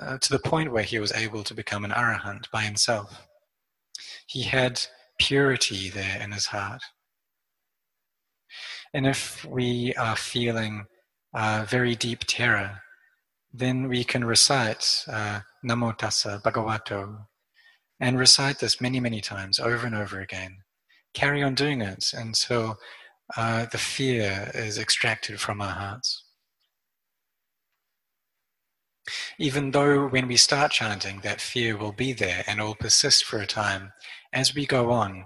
uh, 0.00 0.16
to 0.16 0.30
the 0.30 0.38
point 0.38 0.72
where 0.72 0.84
he 0.84 0.98
was 0.98 1.12
able 1.12 1.44
to 1.44 1.52
become 1.52 1.84
an 1.84 1.90
arahant 1.90 2.50
by 2.50 2.62
himself. 2.62 3.28
He 4.26 4.44
had 4.44 4.80
purity 5.18 5.90
there 5.90 6.18
in 6.22 6.32
his 6.32 6.46
heart. 6.46 6.80
And 8.94 9.08
if 9.08 9.44
we 9.44 9.92
are 9.96 10.14
feeling 10.14 10.86
uh, 11.34 11.66
very 11.68 11.96
deep 11.96 12.20
terror, 12.28 12.80
then 13.52 13.88
we 13.88 14.04
can 14.04 14.24
recite 14.24 15.04
uh, 15.08 15.40
Namo 15.68 15.98
Tassa 15.98 16.40
Bhagavato 16.42 17.26
and 17.98 18.18
recite 18.18 18.60
this 18.60 18.80
many, 18.80 19.00
many 19.00 19.20
times 19.20 19.58
over 19.58 19.84
and 19.84 19.96
over 19.96 20.20
again. 20.20 20.58
Carry 21.12 21.42
on 21.42 21.56
doing 21.56 21.80
it 21.80 22.12
until 22.12 22.76
uh, 23.36 23.66
the 23.66 23.78
fear 23.78 24.50
is 24.54 24.78
extracted 24.78 25.40
from 25.40 25.60
our 25.60 25.72
hearts. 25.72 26.24
Even 29.38 29.72
though 29.72 30.06
when 30.06 30.28
we 30.28 30.36
start 30.36 30.70
chanting, 30.70 31.20
that 31.20 31.40
fear 31.40 31.76
will 31.76 31.92
be 31.92 32.12
there 32.12 32.44
and 32.46 32.60
it 32.60 32.62
will 32.62 32.76
persist 32.76 33.24
for 33.24 33.38
a 33.38 33.46
time, 33.46 33.92
as 34.32 34.54
we 34.54 34.66
go 34.66 34.92
on, 34.92 35.24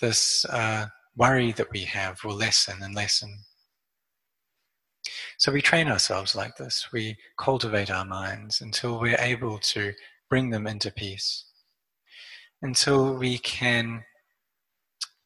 this 0.00 0.44
uh, 0.46 0.86
worry 1.16 1.52
that 1.52 1.70
we 1.72 1.82
have 1.84 2.22
will 2.24 2.36
lessen 2.36 2.82
and 2.82 2.94
lessen. 2.94 3.44
So 5.38 5.52
we 5.52 5.62
train 5.62 5.88
ourselves 5.88 6.34
like 6.34 6.56
this. 6.56 6.88
We 6.92 7.16
cultivate 7.38 7.90
our 7.90 8.04
minds 8.04 8.60
until 8.60 9.00
we're 9.00 9.20
able 9.20 9.58
to 9.58 9.92
bring 10.28 10.50
them 10.50 10.66
into 10.66 10.90
peace, 10.90 11.44
until 12.62 13.14
we 13.14 13.38
can 13.38 14.04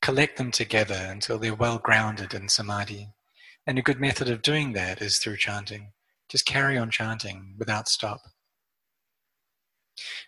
collect 0.02 0.38
them 0.38 0.50
together 0.50 1.06
until 1.10 1.38
they're 1.38 1.54
well 1.54 1.78
grounded 1.78 2.34
in 2.34 2.48
samadhi. 2.48 3.08
And 3.66 3.78
a 3.78 3.82
good 3.82 4.00
method 4.00 4.28
of 4.30 4.42
doing 4.42 4.72
that 4.72 5.02
is 5.02 5.18
through 5.18 5.36
chanting. 5.36 5.92
Just 6.28 6.46
carry 6.46 6.78
on 6.78 6.90
chanting 6.90 7.54
without 7.58 7.88
stop. 7.88 8.20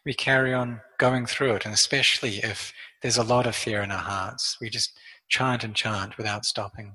We 0.04 0.12
carry 0.12 0.52
on 0.52 0.80
going 0.98 1.26
through 1.26 1.54
it, 1.54 1.64
and 1.64 1.72
especially 1.72 2.38
if 2.38 2.72
there's 3.00 3.16
a 3.16 3.22
lot 3.22 3.46
of 3.46 3.56
fear 3.56 3.82
in 3.82 3.90
our 3.90 3.98
hearts, 3.98 4.58
we 4.60 4.68
just 4.68 4.92
chant 5.32 5.64
and 5.64 5.74
chant 5.74 6.18
without 6.18 6.44
stopping. 6.44 6.92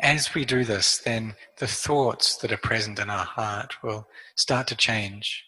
As 0.00 0.34
we 0.34 0.44
do 0.44 0.64
this, 0.64 0.98
then 0.98 1.36
the 1.58 1.68
thoughts 1.68 2.36
that 2.38 2.52
are 2.52 2.58
present 2.58 2.98
in 2.98 3.08
our 3.08 3.24
heart 3.24 3.82
will 3.82 4.08
start 4.34 4.66
to 4.66 4.76
change. 4.76 5.44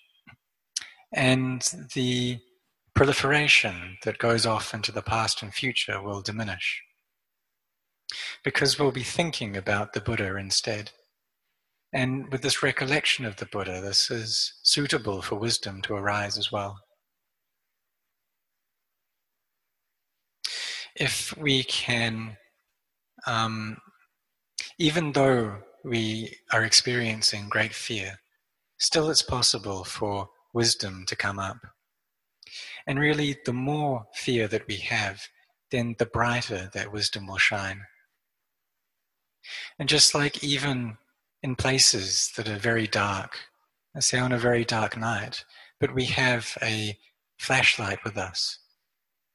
And 1.12 1.60
the 1.94 2.38
proliferation 2.94 3.98
that 4.04 4.18
goes 4.18 4.46
off 4.46 4.72
into 4.72 4.92
the 4.92 5.02
past 5.02 5.42
and 5.42 5.52
future 5.52 6.00
will 6.00 6.22
diminish. 6.22 6.80
Because 8.44 8.78
we'll 8.78 8.92
be 8.92 9.02
thinking 9.02 9.56
about 9.56 9.92
the 9.92 10.00
Buddha 10.00 10.36
instead. 10.36 10.92
And 11.92 12.30
with 12.30 12.42
this 12.42 12.62
recollection 12.62 13.24
of 13.26 13.36
the 13.36 13.46
Buddha, 13.46 13.80
this 13.80 14.10
is 14.10 14.54
suitable 14.62 15.20
for 15.20 15.34
wisdom 15.34 15.82
to 15.82 15.94
arise 15.94 16.38
as 16.38 16.52
well. 16.52 16.78
If 20.98 21.36
we 21.36 21.62
can 21.64 22.36
um, 23.26 23.78
even 24.78 25.12
though 25.12 25.58
we 25.84 26.36
are 26.52 26.64
experiencing 26.64 27.48
great 27.48 27.74
fear, 27.74 28.18
still 28.78 29.10
it's 29.10 29.22
possible 29.22 29.84
for 29.84 30.30
wisdom 30.54 31.04
to 31.06 31.16
come 31.16 31.38
up. 31.38 31.58
And 32.86 32.98
really, 32.98 33.36
the 33.44 33.52
more 33.52 34.06
fear 34.14 34.48
that 34.48 34.66
we 34.66 34.76
have, 34.76 35.28
then 35.70 35.96
the 35.98 36.06
brighter 36.06 36.70
that 36.72 36.92
wisdom 36.92 37.26
will 37.26 37.38
shine. 37.38 37.82
And 39.78 39.88
just 39.88 40.14
like 40.14 40.42
even 40.42 40.96
in 41.42 41.56
places 41.56 42.32
that 42.36 42.48
are 42.48 42.58
very 42.58 42.86
dark, 42.86 43.38
say 44.00 44.18
on 44.18 44.32
a 44.32 44.38
very 44.38 44.64
dark 44.64 44.96
night, 44.96 45.44
but 45.80 45.94
we 45.94 46.06
have 46.06 46.56
a 46.62 46.96
flashlight 47.38 47.98
with 48.04 48.16
us, 48.16 48.58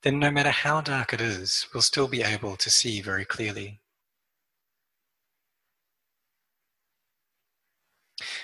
then 0.04 0.20
no 0.20 0.30
matter 0.30 0.52
how 0.52 0.82
dark 0.82 1.14
it 1.14 1.22
is, 1.22 1.68
we'll 1.74 1.82
still 1.82 2.08
be 2.08 2.22
able 2.22 2.56
to 2.58 2.70
see 2.70 3.02
very 3.02 3.26
clearly. 3.26 3.80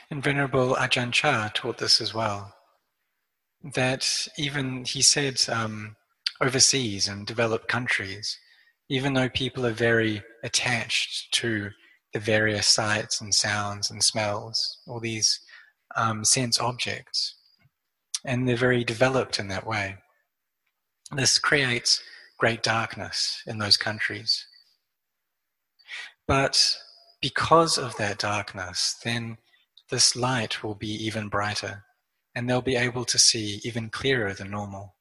And 0.10 0.24
Venerable 0.24 0.76
Ajahn 0.76 1.12
Chah 1.12 1.50
taught 1.54 1.78
this 1.78 2.02
as 2.02 2.14
well. 2.14 2.56
That 3.76 4.28
even, 4.38 4.86
he 4.86 5.02
said, 5.02 5.42
um, 5.50 5.98
overseas 6.42 7.08
and 7.08 7.28
developed 7.28 7.68
countries, 7.68 8.40
even 8.90 9.14
though 9.14 9.30
people 9.30 9.66
are 9.66 9.72
very 9.72 10.24
attached 10.44 11.34
to 11.34 11.70
the 12.14 12.20
various 12.20 12.68
sights 12.68 13.22
and 13.22 13.36
sounds 13.36 13.92
and 13.92 14.04
smells, 14.04 14.80
all 14.88 15.00
these 15.00 15.40
um, 15.96 16.24
sense 16.24 16.60
objects, 16.60 17.36
and 18.26 18.48
they're 18.48 18.56
very 18.56 18.84
developed 18.84 19.40
in 19.40 19.48
that 19.50 19.68
way. 19.68 19.98
This 21.12 21.40
creates 21.40 22.02
great 22.38 22.62
darkness 22.62 23.42
in 23.48 23.58
those 23.58 23.78
countries. 23.78 24.46
But 26.28 26.78
because 27.22 27.78
of 27.78 27.98
that 27.98 28.20
darkness, 28.20 28.96
then 29.04 29.38
this 29.90 30.16
light 30.16 30.64
will 30.64 30.76
be 30.76 30.92
even 31.06 31.28
brighter, 31.28 31.84
and 32.36 32.48
they'll 32.48 32.62
be 32.62 32.76
able 32.76 33.06
to 33.06 33.18
see 33.18 33.60
even 33.64 33.90
clearer 33.90 34.34
than 34.34 34.52
normal. 34.52 34.96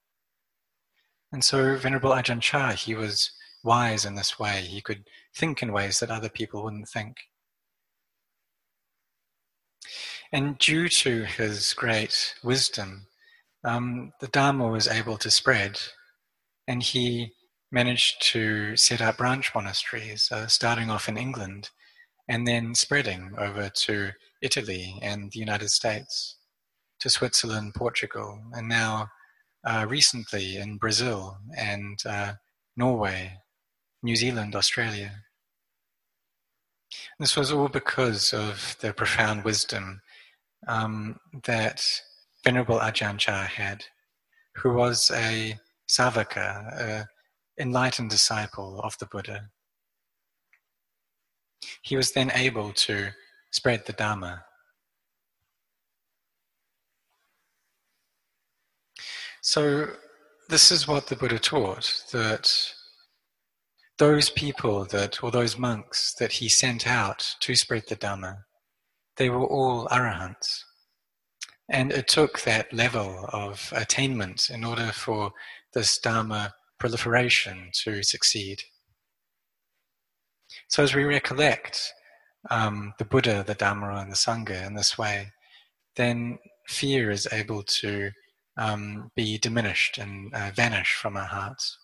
And 1.31 1.44
so, 1.44 1.77
Venerable 1.77 2.11
Ajahn 2.11 2.40
Chah, 2.40 2.73
he 2.73 2.94
was 2.94 3.31
wise 3.62 4.07
in 4.07 4.14
this 4.14 4.38
way. 4.38 4.62
He 4.62 4.81
could 4.81 5.05
think 5.35 5.62
in 5.62 5.73
ways 5.73 6.01
that 6.01 6.11
other 6.11 6.31
people 6.31 6.64
wouldn't 6.64 6.88
think. 6.88 7.18
And 10.33 10.59
due 10.59 10.88
to 10.88 11.25
his 11.25 11.75
great 11.75 12.35
wisdom, 12.42 13.07
um, 13.64 14.12
the 14.21 14.29
Dharma 14.29 14.68
was 14.68 14.88
able 14.88 15.16
to 15.18 15.31
spread, 15.31 15.79
and 16.68 16.83
he 16.83 17.33
managed 17.72 18.22
to 18.22 18.76
set 18.76 19.00
up 19.00 19.16
branch 19.16 19.52
monasteries, 19.54 20.28
uh, 20.31 20.46
starting 20.46 20.90
off 20.90 21.09
in 21.09 21.16
England 21.16 21.70
and 22.28 22.46
then 22.46 22.74
spreading 22.74 23.33
over 23.38 23.70
to 23.70 24.11
Italy 24.42 24.98
and 25.02 25.33
the 25.33 25.38
United 25.38 25.70
States, 25.70 26.37
to 27.00 27.09
Switzerland, 27.09 27.74
Portugal, 27.74 28.38
and 28.52 28.68
now 28.68 29.09
uh, 29.64 29.87
recently 29.88 30.59
in 30.59 30.76
Brazil 30.76 31.38
and 31.57 31.98
uh, 32.07 32.35
Norway, 32.76 33.38
New 34.02 34.14
Zealand, 34.14 34.54
Australia. 34.54 35.22
This 37.18 37.35
was 37.35 37.50
all 37.50 37.68
because 37.68 38.35
of 38.35 38.76
the 38.81 38.92
profound 38.92 39.42
wisdom 39.42 40.02
um, 40.66 41.18
that 41.44 41.83
Venerable 42.44 42.78
Ajahn 42.78 43.18
Chah 43.18 43.44
had, 43.44 43.85
who 44.57 44.74
was 44.74 45.11
a 45.14 45.59
savaka, 45.88 47.07
enlightened 47.59 48.11
disciple 48.11 48.81
of 48.81 48.96
the 48.98 49.07
Buddha. 49.07 49.48
He 51.83 51.96
was 51.96 52.12
then 52.12 52.31
able 52.35 52.72
to 52.72 53.11
spread 53.51 53.87
the 53.87 53.92
Dharma. 53.92 54.44
So, 59.40 59.88
this 60.48 60.70
is 60.70 60.88
what 60.88 61.07
the 61.07 61.16
Buddha 61.16 61.38
taught 61.38 62.05
that 62.12 62.53
those 63.98 64.31
people 64.31 64.85
that, 64.87 65.22
or 65.22 65.31
those 65.31 65.59
monks 65.59 66.14
that 66.14 66.33
he 66.33 66.48
sent 66.48 66.87
out 66.87 67.35
to 67.40 67.55
spread 67.55 67.85
the 67.88 67.96
Dhamma, 67.96 68.38
they 69.16 69.29
were 69.29 69.46
all 69.46 69.88
arahants. 69.88 70.62
And 71.68 71.92
it 71.92 72.09
took 72.09 72.40
that 72.42 72.72
level 72.72 73.29
of 73.33 73.72
attainment 73.77 74.48
in 74.48 74.64
order 74.64 74.90
for 74.92 75.33
this 75.74 75.98
Dharma 75.98 76.54
proliferation 76.78 77.70
to 77.85 78.02
succeed. 78.02 78.62
So, 80.68 80.83
as 80.83 80.94
we 80.94 81.04
recollect 81.04 81.92
um, 82.50 82.94
the 82.98 83.04
Buddha, 83.04 83.44
the 83.46 83.54
Dhamma, 83.54 84.02
and 84.02 84.11
the 84.11 84.16
Sangha 84.16 84.66
in 84.66 84.74
this 84.74 84.96
way, 84.96 85.33
then 85.96 86.38
fear 86.66 87.11
is 87.11 87.28
able 87.33 87.62
to 87.62 88.11
um, 88.57 89.11
be 89.14 89.38
diminished 89.38 89.98
and 89.98 90.33
uh, 90.35 90.50
vanish 90.54 90.94
from 90.94 91.16
our 91.16 91.24
hearts. 91.24 91.78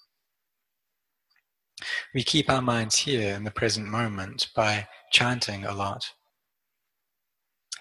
We 2.15 2.23
keep 2.23 2.49
our 2.49 2.63
minds 2.63 2.97
here 2.97 3.35
in 3.35 3.45
the 3.45 3.51
present 3.51 3.89
moment 3.89 4.49
by 4.55 4.89
chanting 5.13 5.65
a 5.65 5.75
lot. 5.75 6.05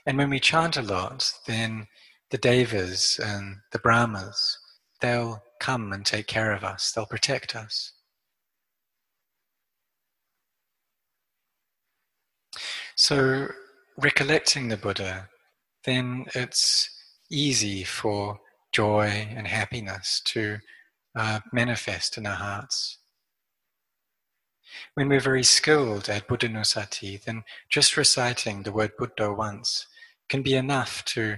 And 0.06 0.18
when 0.18 0.30
we 0.30 0.40
chant 0.40 0.78
a 0.78 0.82
lot, 0.82 1.32
then 1.48 1.88
the 2.32 2.38
devas 2.38 3.20
and 3.24 3.58
the 3.72 3.80
brahmas, 3.80 4.58
they'll 5.04 5.44
come 5.60 5.92
and 5.92 6.06
take 6.06 6.28
care 6.28 6.54
of 6.54 6.64
us, 6.64 6.92
they'll 6.92 7.06
protect 7.06 7.56
us. 7.56 7.92
So, 12.96 13.50
recollecting 13.98 14.70
the 14.70 14.78
Buddha, 14.78 15.28
then 15.84 16.26
it's 16.34 16.90
easy 17.30 17.84
for 17.84 18.40
joy 18.72 19.28
and 19.36 19.48
happiness 19.48 20.22
to 20.26 20.60
uh, 21.16 21.40
manifest 21.52 22.18
in 22.18 22.26
our 22.26 22.36
hearts. 22.36 23.00
When 24.96 25.10
we're 25.10 25.20
very 25.20 25.44
skilled 25.44 26.08
at 26.08 26.28
Buddhanussati, 26.28 27.24
then 27.24 27.44
just 27.70 27.98
reciting 27.98 28.64
the 28.64 28.72
word 28.72 28.92
Buddha 28.98 29.34
once 29.34 29.86
can 30.30 30.42
be 30.42 30.56
enough 30.56 31.04
to 31.06 31.38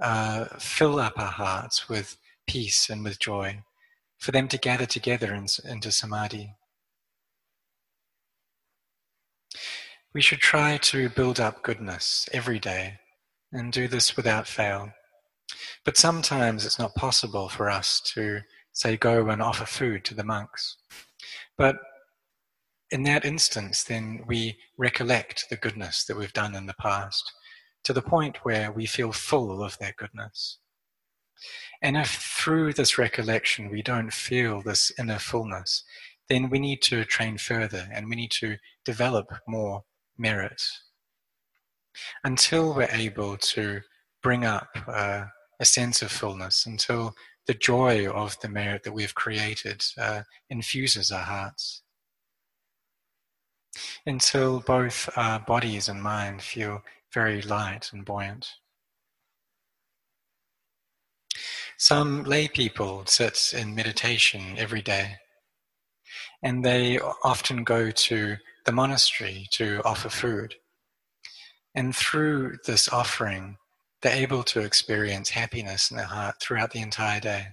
uh, 0.00 0.44
fill 0.58 0.98
up 1.00 1.14
our 1.16 1.32
hearts 1.32 1.88
with 1.88 2.16
peace 2.46 2.88
and 2.88 3.02
with 3.04 3.18
joy, 3.18 3.62
for 4.18 4.32
them 4.32 4.48
to 4.48 4.58
gather 4.58 4.86
together 4.86 5.34
in, 5.34 5.46
into 5.64 5.90
samadhi. 5.90 6.54
We 10.14 10.22
should 10.22 10.40
try 10.40 10.78
to 10.78 11.10
build 11.10 11.38
up 11.38 11.62
goodness 11.62 12.28
every 12.32 12.58
day 12.58 12.98
and 13.52 13.72
do 13.72 13.86
this 13.88 14.16
without 14.16 14.46
fail. 14.46 14.92
But 15.84 15.96
sometimes 15.96 16.64
it's 16.64 16.78
not 16.78 16.94
possible 16.94 17.48
for 17.48 17.70
us 17.70 18.00
to, 18.14 18.40
say, 18.72 18.96
go 18.96 19.28
and 19.28 19.42
offer 19.42 19.66
food 19.66 20.04
to 20.06 20.14
the 20.14 20.24
monks. 20.24 20.76
But 21.56 21.76
in 22.90 23.02
that 23.04 23.24
instance, 23.24 23.84
then 23.84 24.24
we 24.26 24.58
recollect 24.78 25.46
the 25.50 25.56
goodness 25.56 26.04
that 26.04 26.16
we've 26.16 26.32
done 26.32 26.54
in 26.54 26.66
the 26.66 26.74
past 26.74 27.32
to 27.84 27.92
the 27.92 28.02
point 28.02 28.38
where 28.44 28.72
we 28.72 28.86
feel 28.86 29.12
full 29.12 29.62
of 29.62 29.78
that 29.78 29.96
goodness. 29.96 30.58
And 31.82 31.96
if 31.96 32.10
through 32.10 32.72
this 32.72 32.98
recollection 32.98 33.70
we 33.70 33.82
don't 33.82 34.12
feel 34.12 34.62
this 34.62 34.92
inner 34.98 35.18
fullness, 35.18 35.84
then 36.28 36.50
we 36.50 36.58
need 36.58 36.82
to 36.82 37.04
train 37.04 37.38
further 37.38 37.88
and 37.92 38.08
we 38.08 38.16
need 38.16 38.32
to 38.32 38.56
develop 38.84 39.26
more 39.46 39.84
merit 40.18 40.62
until 42.24 42.74
we're 42.74 42.88
able 42.90 43.36
to 43.36 43.80
bring 44.22 44.44
up 44.44 44.68
uh, 44.88 45.24
a 45.60 45.64
sense 45.64 46.02
of 46.02 46.10
fullness, 46.10 46.66
until 46.66 47.14
the 47.46 47.54
joy 47.54 48.08
of 48.08 48.36
the 48.40 48.48
merit 48.48 48.82
that 48.82 48.92
we've 48.92 49.14
created 49.14 49.82
uh, 49.98 50.22
infuses 50.50 51.10
our 51.10 51.22
hearts, 51.22 51.82
until 54.04 54.60
both 54.60 55.08
our 55.16 55.40
bodies 55.40 55.88
and 55.88 56.02
mind 56.02 56.42
feel 56.42 56.82
very 57.14 57.40
light 57.42 57.90
and 57.92 58.04
buoyant. 58.04 58.48
Some 61.78 62.24
lay 62.24 62.48
people 62.48 63.04
sit 63.06 63.52
in 63.54 63.74
meditation 63.74 64.56
every 64.56 64.80
day, 64.80 65.16
and 66.42 66.64
they 66.64 66.98
often 67.22 67.64
go 67.64 67.90
to 67.90 68.36
the 68.64 68.72
monastery 68.72 69.46
to 69.52 69.82
offer 69.84 70.08
food. 70.08 70.54
And 71.74 71.94
through 71.94 72.56
this 72.66 72.88
offering, 72.88 73.58
they're 74.00 74.16
able 74.16 74.42
to 74.44 74.60
experience 74.60 75.30
happiness 75.30 75.90
in 75.90 75.98
their 75.98 76.06
heart 76.06 76.36
throughout 76.40 76.70
the 76.70 76.80
entire 76.80 77.20
day. 77.20 77.48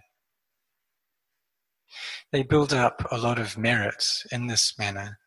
They 2.32 2.44
build 2.44 2.74
up 2.74 3.06
a 3.12 3.18
lot 3.18 3.40
of 3.40 3.58
merit 3.58 4.06
in 4.32 4.48
this 4.48 4.80
manner, 4.80 5.20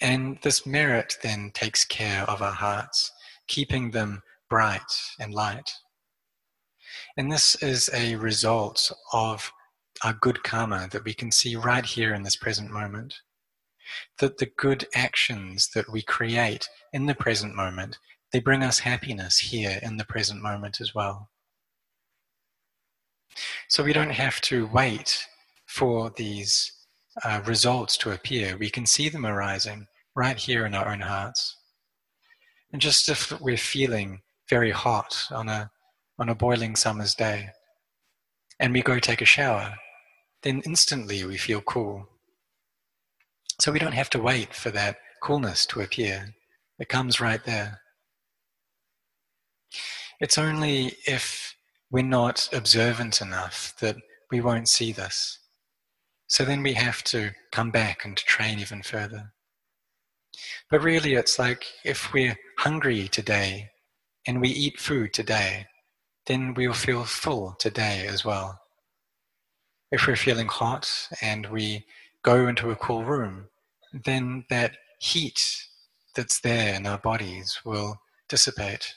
and 0.00 0.38
this 0.42 0.64
merit 0.64 1.18
then 1.22 1.50
takes 1.52 1.84
care 1.84 2.22
of 2.22 2.40
our 2.40 2.52
hearts, 2.52 3.12
keeping 3.48 3.90
them 3.90 4.22
bright 4.48 4.80
and 5.20 5.34
light. 5.34 5.70
And 7.16 7.30
this 7.30 7.54
is 7.62 7.88
a 7.94 8.16
result 8.16 8.90
of 9.12 9.52
our 10.02 10.14
good 10.14 10.42
karma 10.42 10.88
that 10.90 11.04
we 11.04 11.14
can 11.14 11.30
see 11.30 11.54
right 11.54 11.84
here 11.84 12.12
in 12.12 12.24
this 12.24 12.36
present 12.36 12.70
moment. 12.70 13.14
That 14.18 14.38
the 14.38 14.50
good 14.56 14.86
actions 14.94 15.70
that 15.74 15.90
we 15.92 16.02
create 16.02 16.68
in 16.92 17.06
the 17.06 17.14
present 17.14 17.54
moment, 17.54 17.98
they 18.32 18.40
bring 18.40 18.62
us 18.62 18.80
happiness 18.80 19.38
here 19.38 19.78
in 19.82 19.96
the 19.96 20.04
present 20.04 20.42
moment 20.42 20.80
as 20.80 20.94
well. 20.94 21.30
So 23.68 23.84
we 23.84 23.92
don't 23.92 24.10
have 24.10 24.40
to 24.42 24.66
wait 24.66 25.26
for 25.66 26.10
these 26.16 26.72
uh, 27.24 27.42
results 27.44 27.96
to 27.98 28.10
appear. 28.10 28.56
We 28.56 28.70
can 28.70 28.86
see 28.86 29.08
them 29.08 29.26
arising 29.26 29.86
right 30.16 30.36
here 30.36 30.66
in 30.66 30.74
our 30.74 30.88
own 30.88 31.00
hearts. 31.00 31.56
And 32.72 32.82
just 32.82 33.08
if 33.08 33.38
we're 33.40 33.56
feeling 33.56 34.22
very 34.48 34.70
hot 34.70 35.26
on 35.30 35.48
a 35.48 35.70
on 36.18 36.28
a 36.28 36.34
boiling 36.34 36.76
summer's 36.76 37.14
day 37.14 37.50
and 38.60 38.72
we 38.72 38.82
go 38.82 38.98
take 38.98 39.20
a 39.20 39.26
shower, 39.26 39.74
then 40.42 40.62
instantly 40.64 41.24
we 41.24 41.36
feel 41.36 41.60
cool. 41.60 42.06
So 43.60 43.72
we 43.72 43.78
don't 43.78 43.92
have 43.92 44.10
to 44.10 44.22
wait 44.22 44.54
for 44.54 44.70
that 44.70 44.96
coolness 45.22 45.66
to 45.66 45.80
appear. 45.80 46.34
It 46.78 46.88
comes 46.88 47.20
right 47.20 47.44
there. 47.44 47.80
It's 50.20 50.38
only 50.38 50.96
if 51.06 51.54
we're 51.90 52.04
not 52.04 52.48
observant 52.52 53.20
enough 53.20 53.74
that 53.80 53.96
we 54.30 54.40
won't 54.40 54.68
see 54.68 54.92
this. 54.92 55.38
So 56.26 56.44
then 56.44 56.62
we 56.62 56.74
have 56.74 57.04
to 57.04 57.32
come 57.52 57.70
back 57.70 58.04
and 58.04 58.16
train 58.16 58.58
even 58.58 58.82
further. 58.82 59.32
But 60.70 60.82
really, 60.82 61.14
it's 61.14 61.38
like 61.38 61.64
if 61.84 62.12
we're 62.12 62.36
hungry 62.58 63.08
today 63.08 63.70
and 64.26 64.40
we 64.40 64.48
eat 64.48 64.80
food 64.80 65.12
today, 65.12 65.66
then 66.26 66.54
we'll 66.54 66.72
feel 66.72 67.04
full 67.04 67.54
today 67.58 68.06
as 68.06 68.24
well. 68.24 68.60
If 69.90 70.06
we're 70.06 70.16
feeling 70.16 70.48
hot 70.48 71.08
and 71.20 71.46
we 71.46 71.84
go 72.22 72.48
into 72.48 72.70
a 72.70 72.76
cool 72.76 73.04
room, 73.04 73.48
then 73.92 74.44
that 74.48 74.76
heat 74.98 75.40
that's 76.16 76.40
there 76.40 76.74
in 76.74 76.86
our 76.86 76.98
bodies 76.98 77.60
will 77.64 78.00
dissipate. 78.28 78.94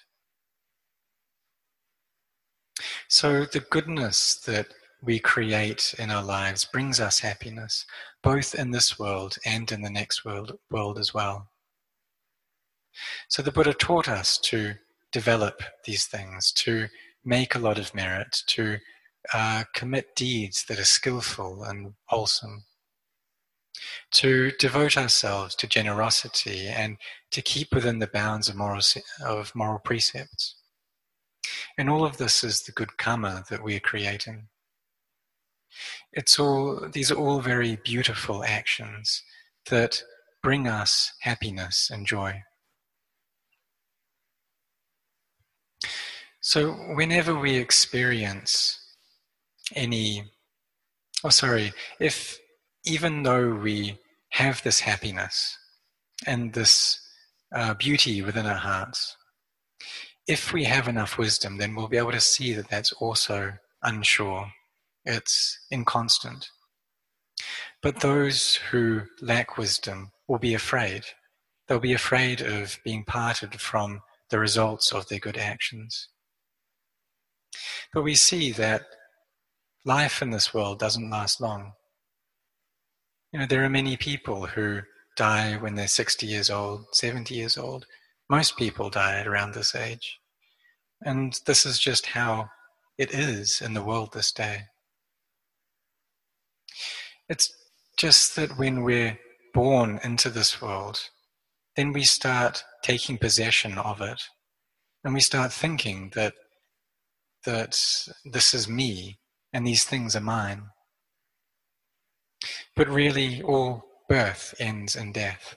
So 3.08 3.46
the 3.46 3.60
goodness 3.60 4.36
that 4.46 4.68
we 5.02 5.20
create 5.20 5.94
in 6.00 6.10
our 6.10 6.24
lives 6.24 6.66
brings 6.66 7.00
us 7.00 7.20
happiness, 7.20 7.86
both 8.24 8.56
in 8.56 8.72
this 8.72 8.98
world 8.98 9.38
and 9.46 9.72
in 9.72 9.82
the 9.82 9.90
next 9.90 10.26
world, 10.26 10.58
world 10.72 10.98
as 10.98 11.14
well. 11.14 11.50
So 13.28 13.42
the 13.42 13.52
Buddha 13.52 13.74
taught 13.74 14.08
us 14.08 14.38
to 14.40 14.74
develop 15.12 15.62
these 15.86 16.06
things, 16.06 16.52
to 16.54 16.88
make 17.28 17.54
a 17.54 17.60
lot 17.60 17.78
of 17.78 17.94
merit, 17.94 18.42
to 18.48 18.78
uh, 19.34 19.66
commit 19.76 20.16
deeds 20.16 20.64
that 20.70 20.80
are 20.80 20.86
skillful 20.86 21.64
and 21.64 21.94
wholesome, 22.06 22.64
to 24.12 24.52
devote 24.60 24.98
ourselves 24.98 25.54
to 25.56 25.68
generosity 25.68 26.68
and 26.68 26.98
to 27.32 27.42
keep 27.42 27.74
within 27.74 28.00
the 28.00 28.08
bounds 28.08 28.48
of 28.48 28.56
moral, 28.56 28.82
of 29.26 29.54
moral 29.54 29.80
precepts. 29.80 30.56
And 31.78 31.90
all 31.90 32.06
of 32.06 32.16
this 32.16 32.44
is 32.44 32.62
the 32.62 32.72
good 32.72 32.98
karma 32.98 33.44
that 33.50 33.64
we 33.64 33.76
are 33.76 33.82
creating. 33.82 34.48
It's 36.14 36.40
all, 36.40 36.88
these 36.92 37.12
are 37.12 37.18
all 37.18 37.42
very 37.42 37.78
beautiful 37.84 38.44
actions 38.46 39.22
that 39.70 40.02
bring 40.42 40.66
us 40.66 41.12
happiness 41.20 41.90
and 41.92 42.08
joy. 42.08 42.42
So, 46.48 46.72
whenever 46.72 47.38
we 47.38 47.58
experience 47.58 48.80
any, 49.76 50.24
oh, 51.26 51.28
sorry, 51.28 51.74
if 52.00 52.40
even 52.86 53.24
though 53.24 53.54
we 53.54 54.00
have 54.30 54.64
this 54.64 54.80
happiness 54.80 55.58
and 56.26 56.54
this 56.54 57.02
uh, 57.54 57.74
beauty 57.74 58.22
within 58.22 58.46
our 58.46 58.56
hearts, 58.56 59.18
if 60.26 60.54
we 60.54 60.64
have 60.64 60.88
enough 60.88 61.18
wisdom, 61.18 61.58
then 61.58 61.76
we'll 61.76 61.90
be 61.90 61.98
able 61.98 62.14
to 62.14 62.22
see 62.22 62.54
that 62.54 62.70
that's 62.70 62.94
also 62.94 63.52
unsure, 63.84 64.50
it's 65.04 65.60
inconstant. 65.70 66.48
But 67.82 68.00
those 68.00 68.56
who 68.72 69.02
lack 69.22 69.58
wisdom 69.58 70.14
will 70.30 70.40
be 70.40 70.54
afraid. 70.54 71.04
They'll 71.68 71.82
be 71.82 71.92
afraid 71.92 72.40
of 72.40 72.80
being 72.86 73.04
parted 73.04 73.60
from 73.60 74.00
the 74.30 74.40
results 74.40 74.94
of 74.94 75.10
their 75.10 75.20
good 75.20 75.38
actions. 75.38 76.08
But 77.94 78.04
we 78.04 78.16
see 78.16 78.52
that 78.54 78.84
life 79.86 80.22
in 80.22 80.32
this 80.32 80.54
world 80.54 80.80
doesn't 80.80 81.10
last 81.10 81.40
long. 81.42 81.74
You 83.32 83.40
know, 83.40 83.46
there 83.46 83.64
are 83.64 83.70
many 83.70 83.98
people 83.98 84.46
who 84.46 84.82
die 85.16 85.58
when 85.58 85.76
they're 85.76 85.88
60 85.88 86.26
years 86.26 86.50
old, 86.50 86.86
70 86.94 87.34
years 87.34 87.58
old. 87.58 87.86
Most 88.30 88.58
people 88.58 88.90
die 88.90 89.20
at 89.20 89.28
around 89.28 89.54
this 89.54 89.76
age. 89.76 90.20
And 91.02 91.40
this 91.46 91.66
is 91.66 91.80
just 91.80 92.08
how 92.08 92.50
it 92.98 93.12
is 93.12 93.62
in 93.62 93.74
the 93.74 93.84
world 93.84 94.14
this 94.14 94.32
day. 94.32 94.64
It's 97.30 97.52
just 97.98 98.36
that 98.36 98.58
when 98.58 98.84
we're 98.84 99.20
born 99.54 100.00
into 100.04 100.30
this 100.30 100.62
world, 100.62 101.00
then 101.76 101.94
we 101.94 102.04
start 102.04 102.64
taking 102.84 103.18
possession 103.18 103.78
of 103.78 104.02
it. 104.02 104.22
And 105.04 105.14
we 105.14 105.20
start 105.20 105.52
thinking 105.54 106.12
that 106.16 106.34
that 107.48 107.80
this 108.26 108.54
is 108.54 108.68
me 108.68 109.20
and 109.54 109.66
these 109.66 109.86
things 109.86 110.18
are 110.18 110.22
mine. 110.22 110.64
But 112.76 112.90
really, 112.90 113.42
all 113.42 113.86
birth 114.10 114.54
ends 114.60 114.98
in 114.98 115.14
death, 115.14 115.56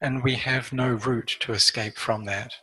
and 0.00 0.24
we 0.24 0.36
have 0.36 0.72
no 0.72 0.88
route 0.88 1.36
to 1.40 1.52
escape 1.52 1.98
from 1.98 2.24
that. 2.24 2.54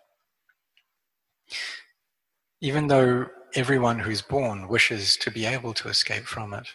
Even 2.60 2.88
though 2.88 3.28
everyone 3.54 4.00
who's 4.00 4.24
born 4.24 4.68
wishes 4.68 5.16
to 5.18 5.32
be 5.32 5.46
able 5.46 5.74
to 5.76 5.88
escape 5.88 6.26
from 6.26 6.54
it. 6.54 6.68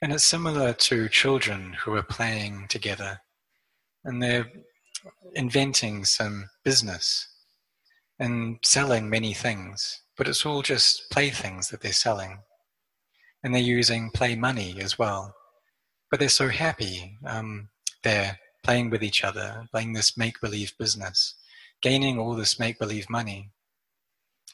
And 0.00 0.12
it's 0.12 0.24
similar 0.24 0.72
to 0.72 1.08
children 1.08 1.74
who 1.80 1.94
are 1.94 2.02
playing 2.02 2.66
together 2.68 3.20
and 4.04 4.22
they're 4.22 4.50
inventing 5.34 6.04
some 6.04 6.48
business 6.64 7.26
and 8.18 8.58
selling 8.62 9.08
many 9.08 9.32
things, 9.32 10.00
but 10.16 10.28
it's 10.28 10.44
all 10.44 10.62
just 10.62 11.10
playthings 11.10 11.68
that 11.68 11.80
they're 11.80 11.92
selling. 11.92 12.40
And 13.42 13.54
they're 13.54 13.62
using 13.62 14.10
play 14.10 14.34
money 14.34 14.76
as 14.80 14.98
well. 14.98 15.34
But 16.10 16.18
they're 16.18 16.28
so 16.28 16.48
happy. 16.48 17.18
Um, 17.24 17.68
they're 18.02 18.38
playing 18.64 18.90
with 18.90 19.02
each 19.02 19.22
other, 19.22 19.66
playing 19.70 19.92
this 19.92 20.16
make 20.16 20.40
believe 20.40 20.72
business, 20.78 21.34
gaining 21.80 22.18
all 22.18 22.34
this 22.34 22.58
make 22.58 22.78
believe 22.78 23.08
money. 23.08 23.50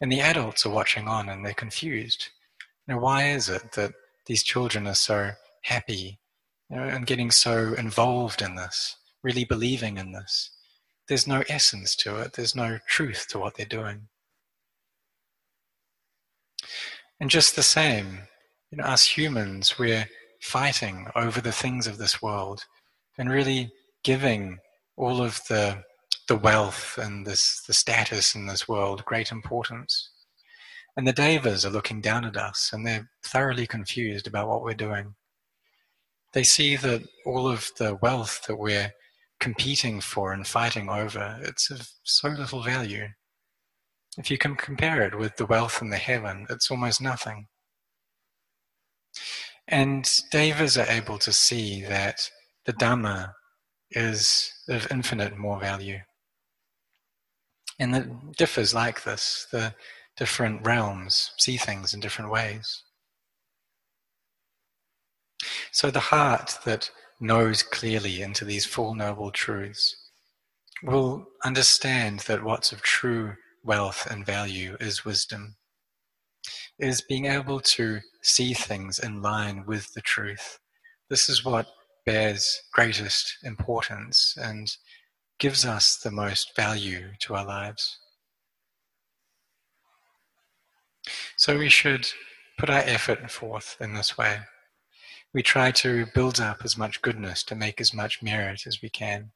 And 0.00 0.12
the 0.12 0.20
adults 0.20 0.66
are 0.66 0.70
watching 0.70 1.08
on 1.08 1.28
and 1.28 1.44
they're 1.44 1.54
confused. 1.54 2.28
You 2.86 2.94
know, 2.94 3.00
why 3.00 3.30
is 3.30 3.48
it 3.48 3.72
that 3.72 3.94
these 4.26 4.42
children 4.42 4.86
are 4.86 4.94
so 4.94 5.30
happy 5.62 6.18
you 6.68 6.76
know, 6.76 6.82
and 6.82 7.06
getting 7.06 7.30
so 7.30 7.74
involved 7.74 8.42
in 8.42 8.56
this, 8.56 8.96
really 9.22 9.44
believing 9.44 9.96
in 9.96 10.12
this? 10.12 10.50
There's 11.08 11.26
no 11.26 11.42
essence 11.48 11.94
to 11.96 12.20
it, 12.20 12.32
there's 12.34 12.54
no 12.54 12.78
truth 12.86 13.26
to 13.30 13.38
what 13.38 13.56
they're 13.56 13.66
doing. 13.66 14.08
And 17.20 17.30
just 17.30 17.56
the 17.56 17.62
same, 17.62 18.20
you 18.70 18.78
know, 18.78 18.84
us 18.84 19.04
humans, 19.04 19.78
we're 19.78 20.08
fighting 20.40 21.06
over 21.14 21.40
the 21.40 21.52
things 21.52 21.86
of 21.86 21.98
this 21.98 22.20
world 22.20 22.64
and 23.16 23.30
really 23.30 23.72
giving 24.02 24.58
all 24.96 25.22
of 25.22 25.40
the 25.48 25.82
the 26.26 26.36
wealth 26.36 26.98
and 26.98 27.26
this 27.26 27.62
the 27.66 27.74
status 27.74 28.34
in 28.34 28.46
this 28.46 28.66
world 28.66 29.04
great 29.04 29.30
importance. 29.30 30.10
And 30.96 31.06
the 31.06 31.12
devas 31.12 31.64
are 31.66 31.70
looking 31.70 32.00
down 32.00 32.24
at 32.24 32.36
us 32.36 32.70
and 32.72 32.86
they're 32.86 33.08
thoroughly 33.24 33.66
confused 33.66 34.26
about 34.26 34.48
what 34.48 34.62
we're 34.62 34.74
doing. 34.74 35.14
They 36.32 36.44
see 36.44 36.76
that 36.76 37.02
all 37.26 37.48
of 37.48 37.70
the 37.78 37.96
wealth 37.96 38.44
that 38.46 38.56
we're 38.56 38.92
competing 39.44 40.00
for 40.00 40.32
and 40.32 40.46
fighting 40.46 40.88
over, 40.88 41.38
it's 41.42 41.70
of 41.70 41.86
so 42.02 42.28
little 42.30 42.62
value. 42.62 43.08
If 44.16 44.30
you 44.30 44.38
can 44.38 44.56
compare 44.56 45.02
it 45.02 45.18
with 45.18 45.36
the 45.36 45.44
wealth 45.44 45.82
in 45.82 45.90
the 45.90 45.98
heaven, 45.98 46.46
it's 46.48 46.70
almost 46.70 47.02
nothing. 47.02 47.48
And 49.68 50.10
devas 50.30 50.78
are 50.78 50.88
able 50.88 51.18
to 51.18 51.30
see 51.30 51.84
that 51.84 52.30
the 52.64 52.72
Dhamma 52.72 53.34
is 53.90 54.50
of 54.66 54.90
infinite 54.90 55.36
more 55.36 55.60
value. 55.60 55.98
And 57.78 57.94
it 57.94 58.36
differs 58.38 58.72
like 58.72 59.04
this. 59.04 59.46
The 59.52 59.74
different 60.16 60.66
realms 60.66 61.32
see 61.36 61.58
things 61.58 61.92
in 61.92 62.00
different 62.00 62.30
ways. 62.30 62.82
So 65.70 65.90
the 65.90 66.00
heart 66.00 66.60
that 66.64 66.90
knows 67.24 67.62
clearly 67.62 68.20
into 68.22 68.44
these 68.44 68.66
Four 68.66 68.94
Noble 68.94 69.30
Truths 69.30 69.96
will 70.82 71.26
understand 71.42 72.20
that 72.20 72.44
what's 72.44 72.70
of 72.70 72.82
true 72.82 73.34
wealth 73.62 74.06
and 74.10 74.26
value 74.26 74.76
is 74.78 75.04
wisdom, 75.04 75.56
is 76.78 77.00
being 77.00 77.24
able 77.24 77.60
to 77.60 78.00
see 78.22 78.52
things 78.52 78.98
in 78.98 79.22
line 79.22 79.64
with 79.66 79.92
the 79.94 80.02
truth. 80.02 80.58
This 81.08 81.28
is 81.30 81.44
what 81.44 81.66
bears 82.04 82.60
greatest 82.72 83.38
importance 83.42 84.36
and 84.38 84.70
gives 85.38 85.64
us 85.64 85.96
the 85.96 86.10
most 86.10 86.54
value 86.54 87.08
to 87.20 87.34
our 87.34 87.46
lives. 87.46 87.98
So 91.36 91.58
we 91.58 91.70
should 91.70 92.06
put 92.58 92.68
our 92.68 92.82
effort 92.84 93.30
forth 93.30 93.76
in 93.80 93.94
this 93.94 94.18
way. 94.18 94.40
We 95.34 95.42
try 95.42 95.72
to 95.72 96.06
build 96.14 96.40
up 96.40 96.58
as 96.64 96.78
much 96.78 97.02
goodness, 97.02 97.42
to 97.44 97.56
make 97.56 97.80
as 97.80 97.92
much 97.92 98.22
merit 98.22 98.66
as 98.66 98.80
we 98.80 98.88
can. 98.88 99.32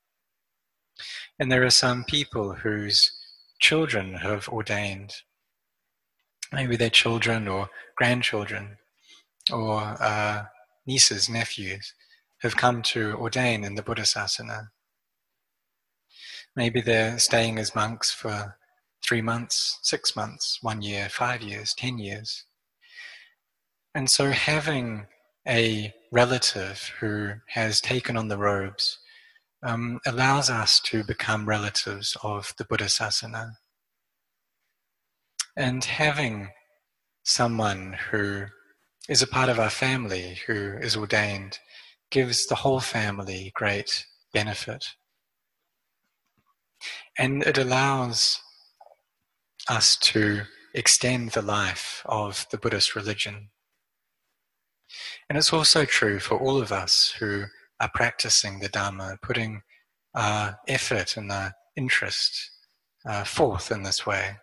And 1.38 1.50
there 1.50 1.64
are 1.64 1.70
some 1.70 2.04
people 2.04 2.54
whose 2.54 3.12
children 3.58 4.14
have 4.14 4.48
ordained. 4.48 5.16
Maybe 6.52 6.76
their 6.76 6.90
children 6.90 7.48
or 7.48 7.68
grandchildren 7.96 8.78
or 9.52 9.80
uh, 10.00 10.44
nieces, 10.86 11.28
nephews 11.28 11.94
have 12.42 12.56
come 12.56 12.82
to 12.82 13.14
ordain 13.14 13.64
in 13.64 13.74
the 13.74 13.82
Buddhasasana. 13.82 14.68
Maybe 16.54 16.80
they're 16.80 17.18
staying 17.18 17.58
as 17.58 17.74
monks 17.74 18.12
for 18.12 18.56
three 19.04 19.22
months, 19.22 19.78
six 19.82 20.14
months, 20.14 20.58
one 20.62 20.80
year, 20.82 21.08
five 21.08 21.42
years, 21.42 21.74
ten 21.74 21.98
years. 21.98 22.44
And 23.94 24.08
so 24.08 24.30
having 24.30 25.06
a 25.48 25.92
relative 26.12 26.92
who 27.00 27.32
has 27.48 27.80
taken 27.80 28.16
on 28.16 28.28
the 28.28 28.38
robes 28.38 28.98
um, 29.62 29.98
allows 30.06 30.50
us 30.50 30.80
to 30.80 31.02
become 31.02 31.48
relatives 31.48 32.16
of 32.22 32.52
the 32.58 32.64
Buddhasasana. 32.64 33.52
And 35.56 35.84
having 35.84 36.50
someone 37.24 37.96
who 38.10 38.46
is 39.08 39.22
a 39.22 39.26
part 39.26 39.48
of 39.48 39.58
our 39.58 39.70
family 39.70 40.38
who 40.46 40.76
is 40.80 40.96
ordained 40.96 41.58
gives 42.10 42.46
the 42.46 42.54
whole 42.54 42.80
family 42.80 43.52
great 43.54 44.06
benefit. 44.32 44.86
And 47.18 47.42
it 47.42 47.58
allows 47.58 48.40
us 49.68 49.96
to 49.96 50.42
extend 50.74 51.30
the 51.30 51.42
life 51.42 52.02
of 52.06 52.46
the 52.50 52.58
Buddhist 52.58 52.94
religion. 52.94 53.48
And 55.28 55.36
it's 55.36 55.52
also 55.52 55.84
true 55.84 56.18
for 56.18 56.38
all 56.38 56.60
of 56.60 56.72
us 56.72 57.14
who 57.18 57.44
are 57.80 57.90
practicing 57.94 58.58
the 58.58 58.68
Dharma, 58.68 59.18
putting 59.22 59.62
our 60.14 60.58
effort 60.66 61.16
and 61.16 61.30
our 61.30 61.52
interest 61.76 62.50
uh, 63.06 63.24
forth 63.24 63.70
in 63.70 63.82
this 63.82 64.06
way, 64.06 64.36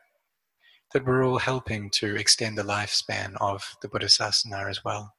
that 0.93 1.05
we're 1.05 1.25
all 1.25 1.39
helping 1.39 1.89
to 1.89 2.15
extend 2.15 2.58
the 2.58 2.63
lifespan 2.63 3.36
of 3.41 3.75
the 3.81 3.89
Buddhasasana 3.89 4.69
as 4.69 4.84
well. 4.84 5.14